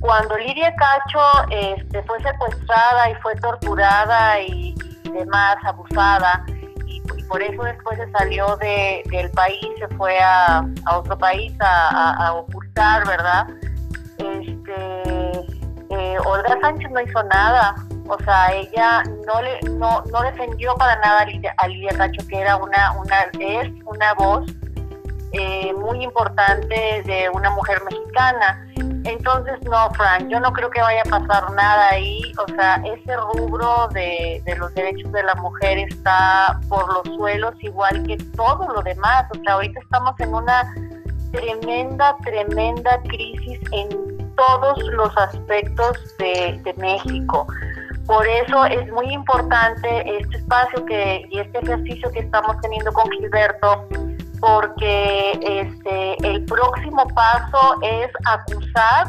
[0.00, 4.74] cuando Lidia Cacho este, fue secuestrada y fue torturada y,
[5.12, 6.44] demás, abusada,
[6.86, 13.06] y, por eso después se salió del país, se fue a, otro país a, ocultar,
[13.06, 13.46] ¿verdad?
[14.18, 15.02] Este,
[15.90, 17.74] eh, Olga Sánchez no hizo nada,
[18.08, 21.26] o sea, ella no le no, no defendió para nada
[21.56, 24.46] a Lidia, Cacho, que era una, una es una voz
[25.38, 28.66] eh, muy importante de una mujer mexicana.
[29.04, 32.20] Entonces, no, Frank, yo no creo que vaya a pasar nada ahí.
[32.38, 37.54] O sea, ese rubro de, de los derechos de la mujer está por los suelos,
[37.60, 39.26] igual que todo lo demás.
[39.30, 40.74] O sea, ahorita estamos en una
[41.32, 47.46] tremenda, tremenda crisis en todos los aspectos de, de México.
[48.06, 53.10] Por eso es muy importante este espacio que, y este ejercicio que estamos teniendo con
[53.10, 53.84] Gilberto,
[54.40, 59.08] porque este, el próximo paso es acusar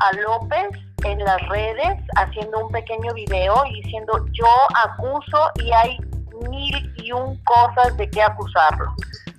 [0.00, 0.68] a López
[1.04, 4.46] en las redes, haciendo un pequeño video y diciendo yo
[4.84, 5.98] acuso y hay
[6.50, 8.94] mil y un cosas de qué acusarlo.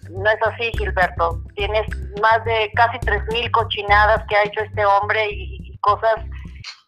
[0.10, 1.42] No es así, Gilberto.
[1.56, 1.88] Tienes
[2.22, 6.26] más de casi tres mil cochinadas que ha hecho este hombre y cosas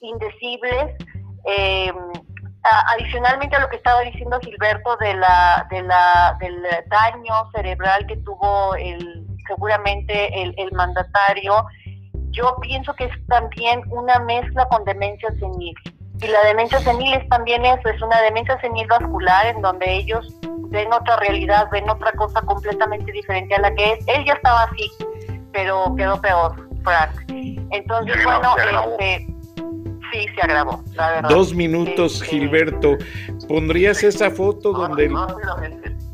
[0.01, 0.95] indecibles
[1.45, 1.93] eh,
[2.63, 8.17] adicionalmente a lo que estaba diciendo Gilberto de la, de la, del daño cerebral que
[8.17, 11.65] tuvo el, seguramente el, el mandatario,
[12.31, 15.75] yo pienso que es también una mezcla con demencia senil.
[16.21, 20.27] Y la demencia senil es también eso, es una demencia senil vascular en donde ellos
[20.69, 24.07] ven otra realidad, ven otra cosa completamente diferente a la que es.
[24.07, 24.91] Él ya estaba así,
[25.51, 27.11] pero quedó peor, Frank.
[27.71, 29.27] Entonces, bueno, este
[30.11, 31.29] sí se agravó, la verdad.
[31.29, 32.97] Dos minutos, Gilberto.
[33.47, 35.11] ¿Pondrías esa foto donde,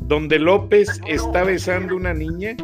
[0.00, 2.56] donde López está besando una niña?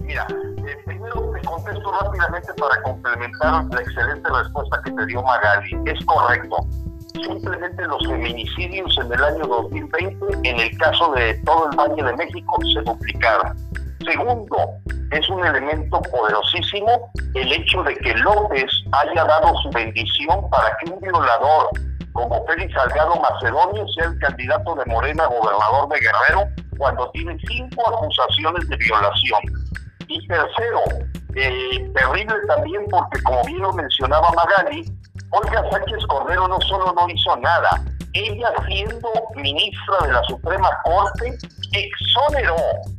[0.00, 5.78] Mira, eh, primero te contesto rápidamente para complementar la excelente respuesta que te dio Magali.
[5.86, 6.56] Es correcto.
[7.14, 12.16] Simplemente los feminicidios en el año 2020, en el caso de todo el Valle de
[12.16, 13.56] México, se duplicaron.
[14.04, 14.56] Segundo,
[15.12, 20.90] es un elemento poderosísimo el hecho de que López haya dado su bendición para que
[20.90, 21.68] un violador
[22.12, 26.48] como Félix Salgado Macedonio sea el candidato de Morena gobernador de Guerrero
[26.78, 29.40] cuando tiene cinco acusaciones de violación.
[30.08, 30.80] Y tercero,
[31.34, 34.84] terrible también porque como bien lo mencionaba Magali,
[35.30, 37.70] Olga Sánchez Cordero no solo no hizo nada,
[38.14, 41.38] ella siendo ministra de la Suprema Corte
[41.72, 42.56] exoneró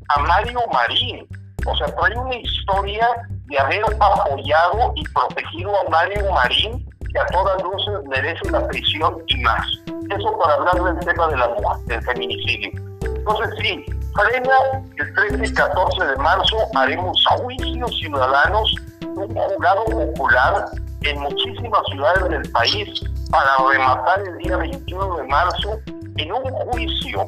[0.10, 1.28] a Mario Marín.
[1.66, 3.08] O sea, trae una historia
[3.46, 9.18] de haber apoyado y protegido a Mario Marín que a todas luces merece la prisión
[9.28, 9.68] y más.
[10.10, 11.50] Eso para hablar del tema de la,
[11.86, 12.72] del feminicidio.
[13.04, 13.86] Entonces sí,
[14.16, 14.56] frena
[14.98, 18.76] el 13 y 14 de marzo haremos juicios ciudadanos,
[19.16, 20.66] un jurado popular
[21.02, 25.80] en muchísimas ciudades del país para rematar el día 21 de marzo
[26.18, 27.28] en un juicio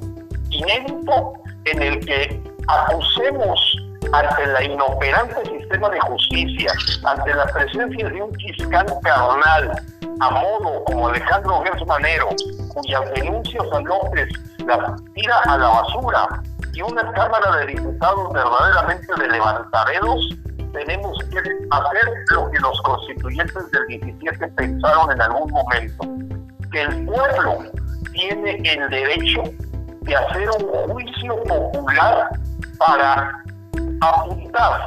[0.50, 1.34] inédito
[1.66, 3.78] en el que acusemos
[4.12, 6.72] ante la inoperante sistema de justicia,
[7.04, 9.72] ante la presencia de un fiscal carnal,
[10.20, 12.30] a modo como Alejandro Gersmanero,
[12.74, 14.30] cuyas denuncias a López
[14.68, 16.28] las tira a la basura,
[16.74, 20.30] y una Cámara de Diputados verdaderamente de levantaderos,
[20.74, 26.08] tenemos que hacer lo que los constituyentes del 17 pensaron en algún momento,
[26.72, 27.64] que el pueblo
[28.12, 29.44] tiene el derecho
[30.02, 32.30] de hacer un juicio popular
[32.78, 33.44] para
[34.02, 34.86] apuntar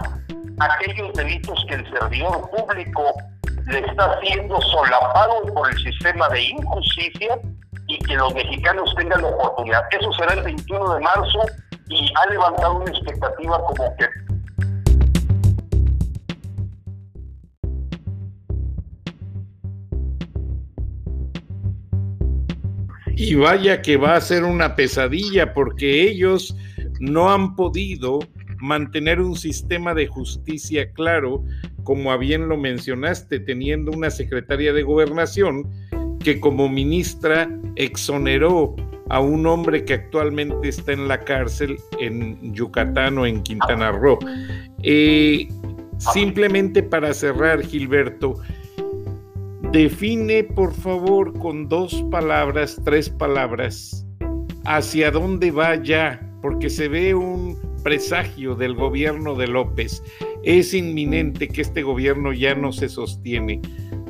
[0.58, 3.02] aquellos delitos que el servidor público
[3.66, 7.38] le está haciendo solapado por el sistema de injusticia
[7.88, 9.82] y que los mexicanos tengan la oportunidad.
[9.90, 11.40] Eso será el 21 de marzo
[11.88, 14.06] y ha levantado una expectativa como que
[23.16, 26.54] Y vaya que va a ser una pesadilla porque ellos
[27.00, 28.20] no han podido
[28.58, 31.42] mantener un sistema de justicia claro,
[31.82, 35.70] como a bien lo mencionaste, teniendo una secretaria de gobernación
[36.20, 38.74] que como ministra exoneró
[39.08, 44.18] a un hombre que actualmente está en la cárcel en Yucatán o en Quintana Roo.
[44.82, 45.48] Eh,
[45.98, 48.34] simplemente para cerrar, Gilberto,
[49.76, 54.06] Define, por favor, con dos palabras, tres palabras,
[54.64, 60.02] hacia dónde va ya, porque se ve un presagio del gobierno de López.
[60.42, 63.60] Es inminente que este gobierno ya no se sostiene.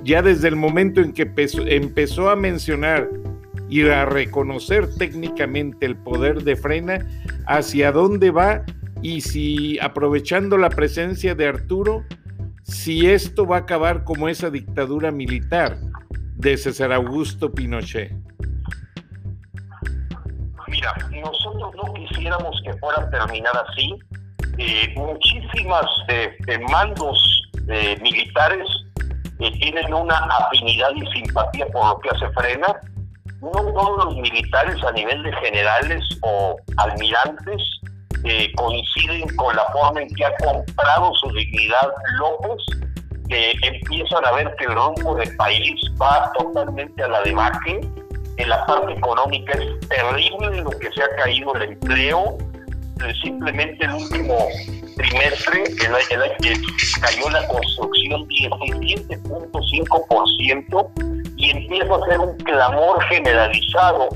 [0.04, 1.28] Ya desde el momento en que
[1.66, 3.10] empezó, a mencionar
[3.68, 7.04] y a reconocer técnicamente el poder de frena,
[7.48, 8.64] hacia dónde va
[9.02, 12.04] y si aprovechando la presencia de Arturo,
[12.66, 15.78] si esto va a acabar como esa dictadura militar
[16.34, 18.12] de César Augusto Pinochet.
[20.66, 23.96] Mira, nosotros no quisiéramos que fuera a terminar así.
[24.58, 26.36] Eh, muchísimas eh,
[26.70, 28.66] mandos eh, militares
[29.38, 32.80] tienen una afinidad y simpatía por lo que hace Frena.
[33.40, 37.62] No todos los militares a nivel de generales o almirantes
[38.56, 41.88] coinciden con la forma en que ha comprado su dignidad
[42.18, 42.64] López,
[43.28, 47.80] empiezan a ver que el rumbo del país va totalmente a la debacle.
[48.36, 52.38] En la parte económica es terrible lo que se ha caído el empleo.
[53.04, 54.48] Eh, simplemente el último
[54.96, 56.54] trimestre, el, el, que
[57.00, 60.90] cayó la construcción 17.5%
[61.36, 64.08] y empieza a ser un clamor generalizado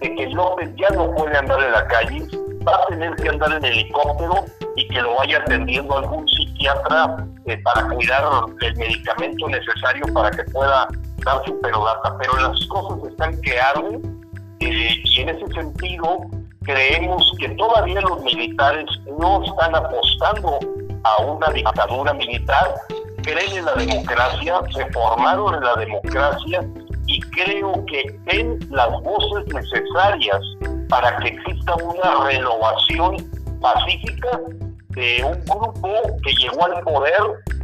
[0.00, 2.26] de que López ya no puede andar en la calle,
[2.62, 4.44] va a tener que andar en helicóptero
[4.76, 8.24] y que lo vaya atendiendo algún psiquiatra eh, para cuidar
[8.60, 10.88] el medicamento necesario para que pueda
[11.24, 12.16] dar su perodata.
[12.18, 14.22] Pero las cosas están que arden
[14.60, 16.26] eh, y en ese sentido
[16.64, 18.86] creemos que todavía los militares
[19.18, 20.58] no están apostando
[21.04, 22.74] a una dictadura militar,
[23.22, 26.64] creen en la democracia, se formaron en la democracia
[27.06, 30.40] y creo que ven las voces necesarias
[30.92, 33.16] para que exista una renovación
[33.62, 34.28] pacífica
[34.90, 35.88] de un grupo
[36.22, 37.16] que llegó al poder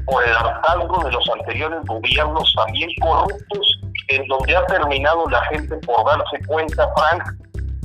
[0.07, 5.77] por el hartazgo de los anteriores gobiernos también corruptos, en donde ha terminado la gente
[5.85, 7.23] por darse cuenta, Frank,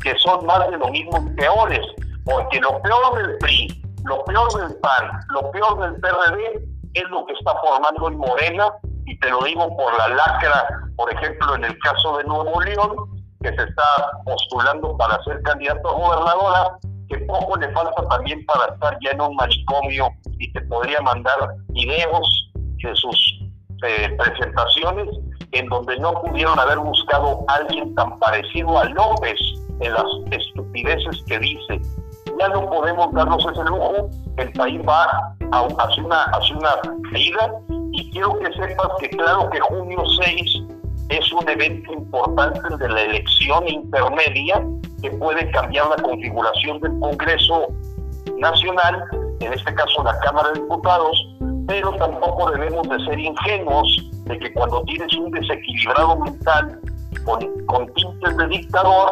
[0.01, 1.85] que son más de lo mismo peores,
[2.23, 7.25] porque lo peor del PRI, lo peor del PAN, lo peor del PRD es lo
[7.25, 8.71] que está formando en Morena,
[9.05, 13.22] y te lo digo por la lacra, por ejemplo, en el caso de Nuevo León,
[13.43, 13.83] que se está
[14.25, 16.77] postulando para ser candidato a gobernadora,
[17.09, 20.07] que poco le falta también para estar ya en un manicomio
[20.39, 23.41] y te podría mandar videos de sus
[23.85, 25.09] eh, presentaciones
[25.51, 29.39] en donde no pudieron haber buscado a alguien tan parecido a López
[29.81, 31.81] en las estupideces que dice.
[32.39, 36.75] Ya no podemos darnos ese lujo, el país va hacia una, hacia una
[37.11, 37.53] caída
[37.91, 40.63] y quiero que sepas que claro que junio 6
[41.09, 44.63] es un evento importante de la elección intermedia
[45.01, 47.67] que puede cambiar la configuración del Congreso
[48.37, 49.03] Nacional,
[49.39, 51.35] en este caso la Cámara de Diputados,
[51.67, 56.79] pero tampoco debemos de ser ingenuos de que cuando tienes un desequilibrado mental
[57.25, 59.11] con, con tintes de dictador,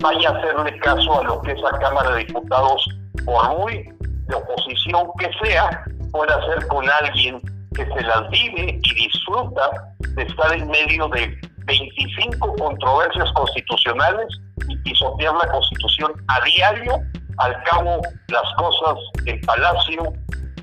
[0.00, 2.88] vaya a hacerle caso a lo que esa Cámara de Diputados,
[3.24, 3.92] por muy
[4.26, 7.40] de oposición que sea, pueda hacer con alguien
[7.74, 9.70] que se las vive y disfruta
[10.14, 14.26] de estar en medio de 25 controversias constitucionales
[14.68, 17.00] y pisotear la constitución a diario.
[17.38, 18.96] Al cabo, las cosas
[19.26, 20.12] en Palacio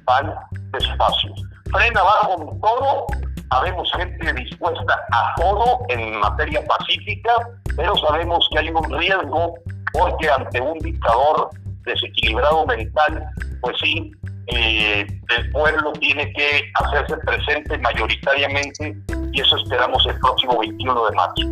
[0.06, 0.34] van
[0.72, 1.34] despacio.
[1.72, 3.06] Frena bajo todo,
[3.50, 7.32] habemos gente dispuesta a todo en materia pacífica,
[7.76, 9.56] pero sabemos que hay un riesgo
[9.94, 11.50] porque ante un dictador
[11.86, 13.26] desequilibrado mental,
[13.62, 14.12] pues sí,
[14.52, 18.96] eh, el pueblo tiene que hacerse presente mayoritariamente
[19.32, 21.50] y eso esperamos el próximo 21 de marzo.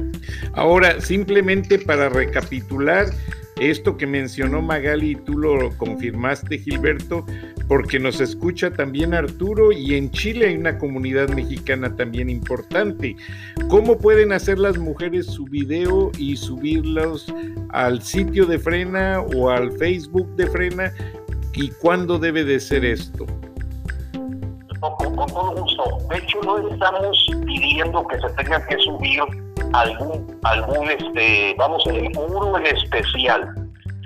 [0.54, 3.08] Ahora, simplemente para recapitular,
[3.60, 7.26] esto que mencionó Magali, tú lo confirmaste, Gilberto,
[7.68, 13.16] porque nos escucha también Arturo y en Chile hay una comunidad mexicana también importante.
[13.68, 17.34] ¿Cómo pueden hacer las mujeres su video y subirlos
[17.70, 20.93] al sitio de Frena o al Facebook de Frena
[21.54, 23.26] ¿Y cuándo debe de ser esto?
[24.80, 25.84] Con, todo gusto.
[26.10, 29.20] De hecho, no estamos pidiendo que se tenga que subir
[29.74, 33.54] algún, algún este, vamos, decir, muro en especial,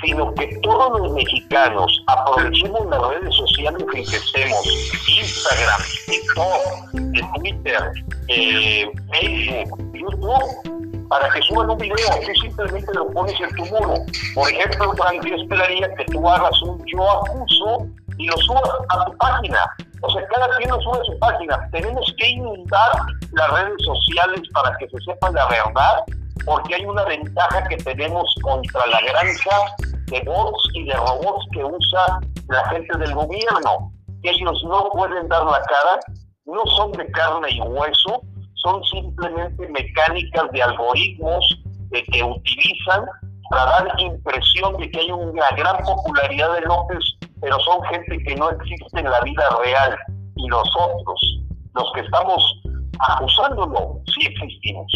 [0.03, 7.91] sino que todos los mexicanos aprovechemos las redes sociales en que estemos, Instagram, TikTok, Twitter,
[8.29, 11.95] eh, Facebook, YouTube, para que suban un video,
[12.25, 13.93] tú simplemente lo pones en tu muro.
[14.33, 17.87] Por ejemplo, Frank, yo esperaría que tú hagas un yo acuso
[18.17, 19.59] y lo subas a tu página.
[20.01, 21.69] O sea, cada quien lo sube a su página.
[21.71, 22.91] Tenemos que inundar
[23.31, 26.03] las redes sociales para que se sepa la verdad,
[26.45, 29.75] porque hay una ventaja que tenemos contra la granja
[30.07, 33.91] de bots y de robots que usa la gente del gobierno.
[34.23, 35.99] Ellos no pueden dar la cara,
[36.45, 38.19] no son de carne y hueso,
[38.63, 43.05] son simplemente mecánicas de algoritmos que utilizan
[43.49, 46.99] para dar impresión de que hay una gran popularidad de López,
[47.41, 49.95] pero son gente que no existe en la vida real.
[50.35, 51.41] Y nosotros,
[51.75, 52.61] los que estamos
[52.99, 54.91] acusándolo, sí existimos.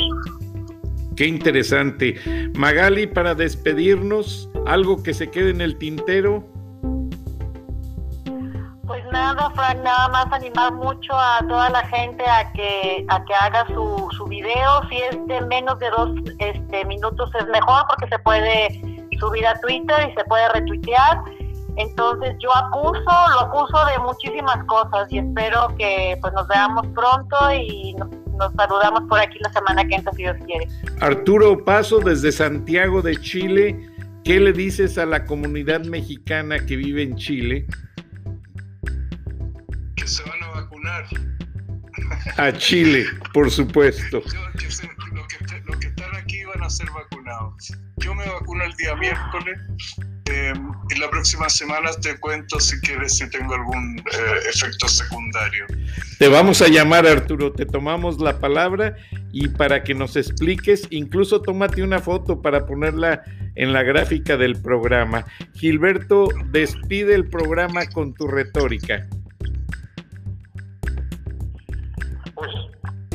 [1.15, 2.15] Qué interesante.
[2.55, 6.43] Magali, para despedirnos, algo que se quede en el tintero
[9.11, 13.65] nada, Frank, nada más animar mucho a toda la gente a que a que haga
[13.67, 14.81] su, su video.
[14.89, 20.09] Si es menos de dos este, minutos es mejor porque se puede subir a Twitter
[20.09, 21.21] y se puede retuitear.
[21.75, 27.35] Entonces yo acuso, lo acuso de muchísimas cosas y espero que pues nos veamos pronto
[27.53, 30.67] y nos, nos saludamos por aquí la semana que entra si Dios quiere.
[31.01, 33.89] Arturo Paso desde Santiago de Chile,
[34.23, 37.67] ¿qué le dices a la comunidad mexicana que vive en Chile?
[40.07, 41.05] Se van a vacunar.
[42.37, 44.21] A Chile, por supuesto.
[44.23, 47.73] Los que, están aquí van a ser vacunados.
[47.97, 49.59] Yo me vacuno el día miércoles.
[50.29, 50.53] Eh,
[50.89, 55.65] y la próxima semana te cuento si quieres si tengo algún eh, efecto secundario.
[56.19, 58.97] Te vamos a llamar Arturo, te tomamos la palabra
[59.31, 63.23] y para que nos expliques, incluso tómate una foto para ponerla
[63.55, 65.25] en la gráfica del programa.
[65.55, 69.07] Gilberto, despide el programa con tu retórica.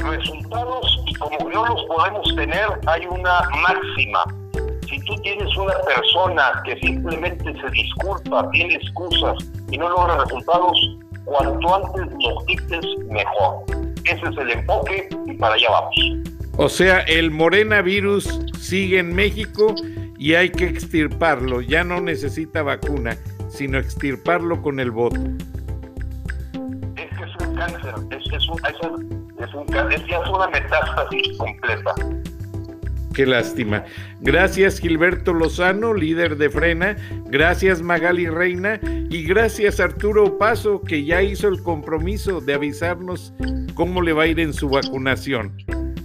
[0.03, 4.25] Resultados y como no los podemos tener, hay una máxima.
[4.89, 9.37] Si tú tienes una persona que simplemente se disculpa, tiene excusas
[9.71, 13.65] y no logra resultados, cuanto antes los quites, mejor.
[14.05, 15.95] Ese es el enfoque y para allá vamos.
[16.59, 19.75] O sea, el morena virus sigue en México
[20.19, 21.63] y hay que extirparlo.
[21.63, 23.17] Ya no necesita vacuna,
[23.49, 25.21] sino extirparlo con el voto.
[26.97, 31.95] Es que es un cáncer, es, es, un, es, es, ya es una metástasis completa.
[33.15, 33.85] Qué lástima.
[34.21, 36.97] Gracias Gilberto Lozano, líder de Frena.
[37.27, 38.81] Gracias Magali Reina.
[39.11, 43.35] Y gracias Arturo Paso, que ya hizo el compromiso de avisarnos
[43.75, 45.55] cómo le va a ir en su vacunación.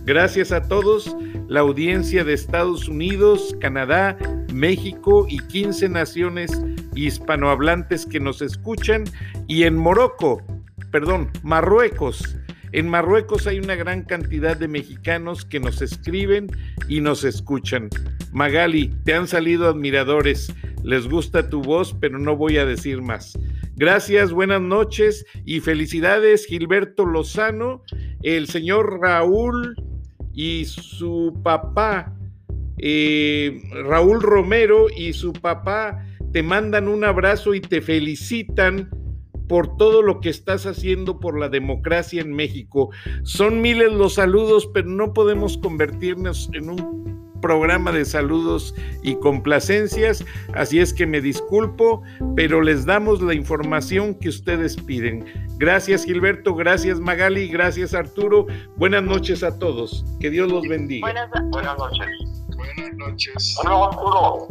[0.03, 1.15] Gracias a todos,
[1.47, 4.17] la audiencia de Estados Unidos, Canadá,
[4.53, 6.61] México y 15 naciones
[6.95, 9.05] hispanohablantes que nos escuchan
[9.47, 10.41] y en Morocco,
[10.91, 12.37] perdón, Marruecos.
[12.77, 16.45] En Marruecos hay una gran cantidad de mexicanos que nos escriben
[16.87, 17.89] y nos escuchan.
[18.31, 20.53] Magali, te han salido admiradores.
[20.83, 23.35] Les gusta tu voz, pero no voy a decir más.
[23.77, 27.81] Gracias, buenas noches y felicidades, Gilberto Lozano,
[28.21, 29.75] el señor Raúl
[30.31, 32.15] y su papá,
[32.77, 38.91] eh, Raúl Romero y su papá te mandan un abrazo y te felicitan
[39.47, 42.89] por todo lo que estás haciendo por la democracia en México.
[43.23, 47.07] Son miles los saludos, pero no podemos convertirnos en un
[47.41, 52.01] programa de saludos y complacencias, así es que me disculpo,
[52.35, 55.25] pero les damos la información que ustedes piden.
[55.57, 58.47] Gracias Gilberto, gracias Magali, gracias Arturo.
[58.75, 60.05] Buenas noches a todos.
[60.19, 61.07] Que Dios los bendiga.
[61.07, 62.07] Buenas, buenas noches.
[62.55, 63.57] Buenas noches.
[63.63, 64.47] Hola, Arturo.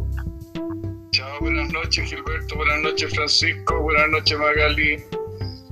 [1.16, 5.02] Chao, buenas noches Gilberto, buenas noches Francisco, buenas noches Magali.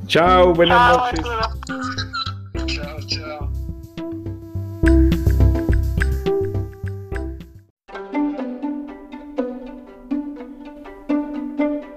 [0.07, 1.25] Chao, buenas Chao, noches.
[1.27, 2.67] Arturo.
[2.67, 3.51] Chao, chao.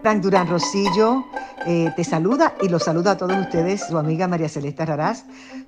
[0.01, 1.23] Frank Durán Rosillo
[1.65, 5.23] eh, te saluda y los saluda a todos ustedes, su amiga María Celeste Raraz,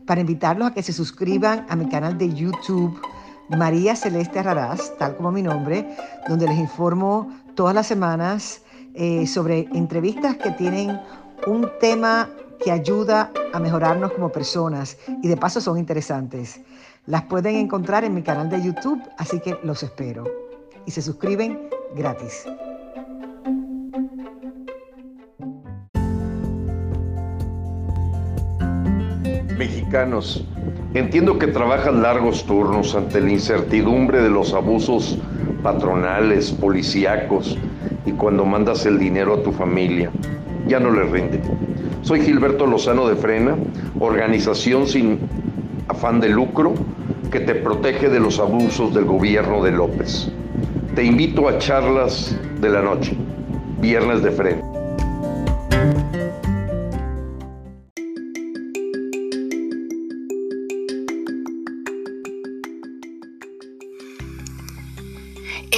[0.05, 2.99] para invitarlos a que se suscriban a mi canal de YouTube,
[3.57, 5.87] María Celeste Raraz, tal como mi nombre,
[6.27, 8.61] donde les informo todas las semanas
[8.93, 10.97] eh, sobre entrevistas que tienen
[11.45, 12.29] un tema
[12.63, 16.61] que ayuda a mejorarnos como personas y de paso son interesantes.
[17.05, 20.23] Las pueden encontrar en mi canal de YouTube, así que los espero.
[20.85, 22.45] Y se suscriben gratis.
[29.57, 30.45] Mexicanos,
[30.93, 35.19] entiendo que trabajan largos turnos ante la incertidumbre de los abusos
[35.63, 37.57] patronales, policíacos
[38.05, 40.11] y cuando mandas el dinero a tu familia.
[40.67, 41.41] Ya no les rinde.
[42.01, 43.55] Soy Gilberto Lozano de Frena,
[43.99, 45.19] organización sin
[45.87, 46.73] afán de lucro
[47.31, 50.31] que te protege de los abusos del gobierno de López.
[50.95, 53.15] Te invito a charlas de la noche,
[53.79, 54.78] viernes de Frena.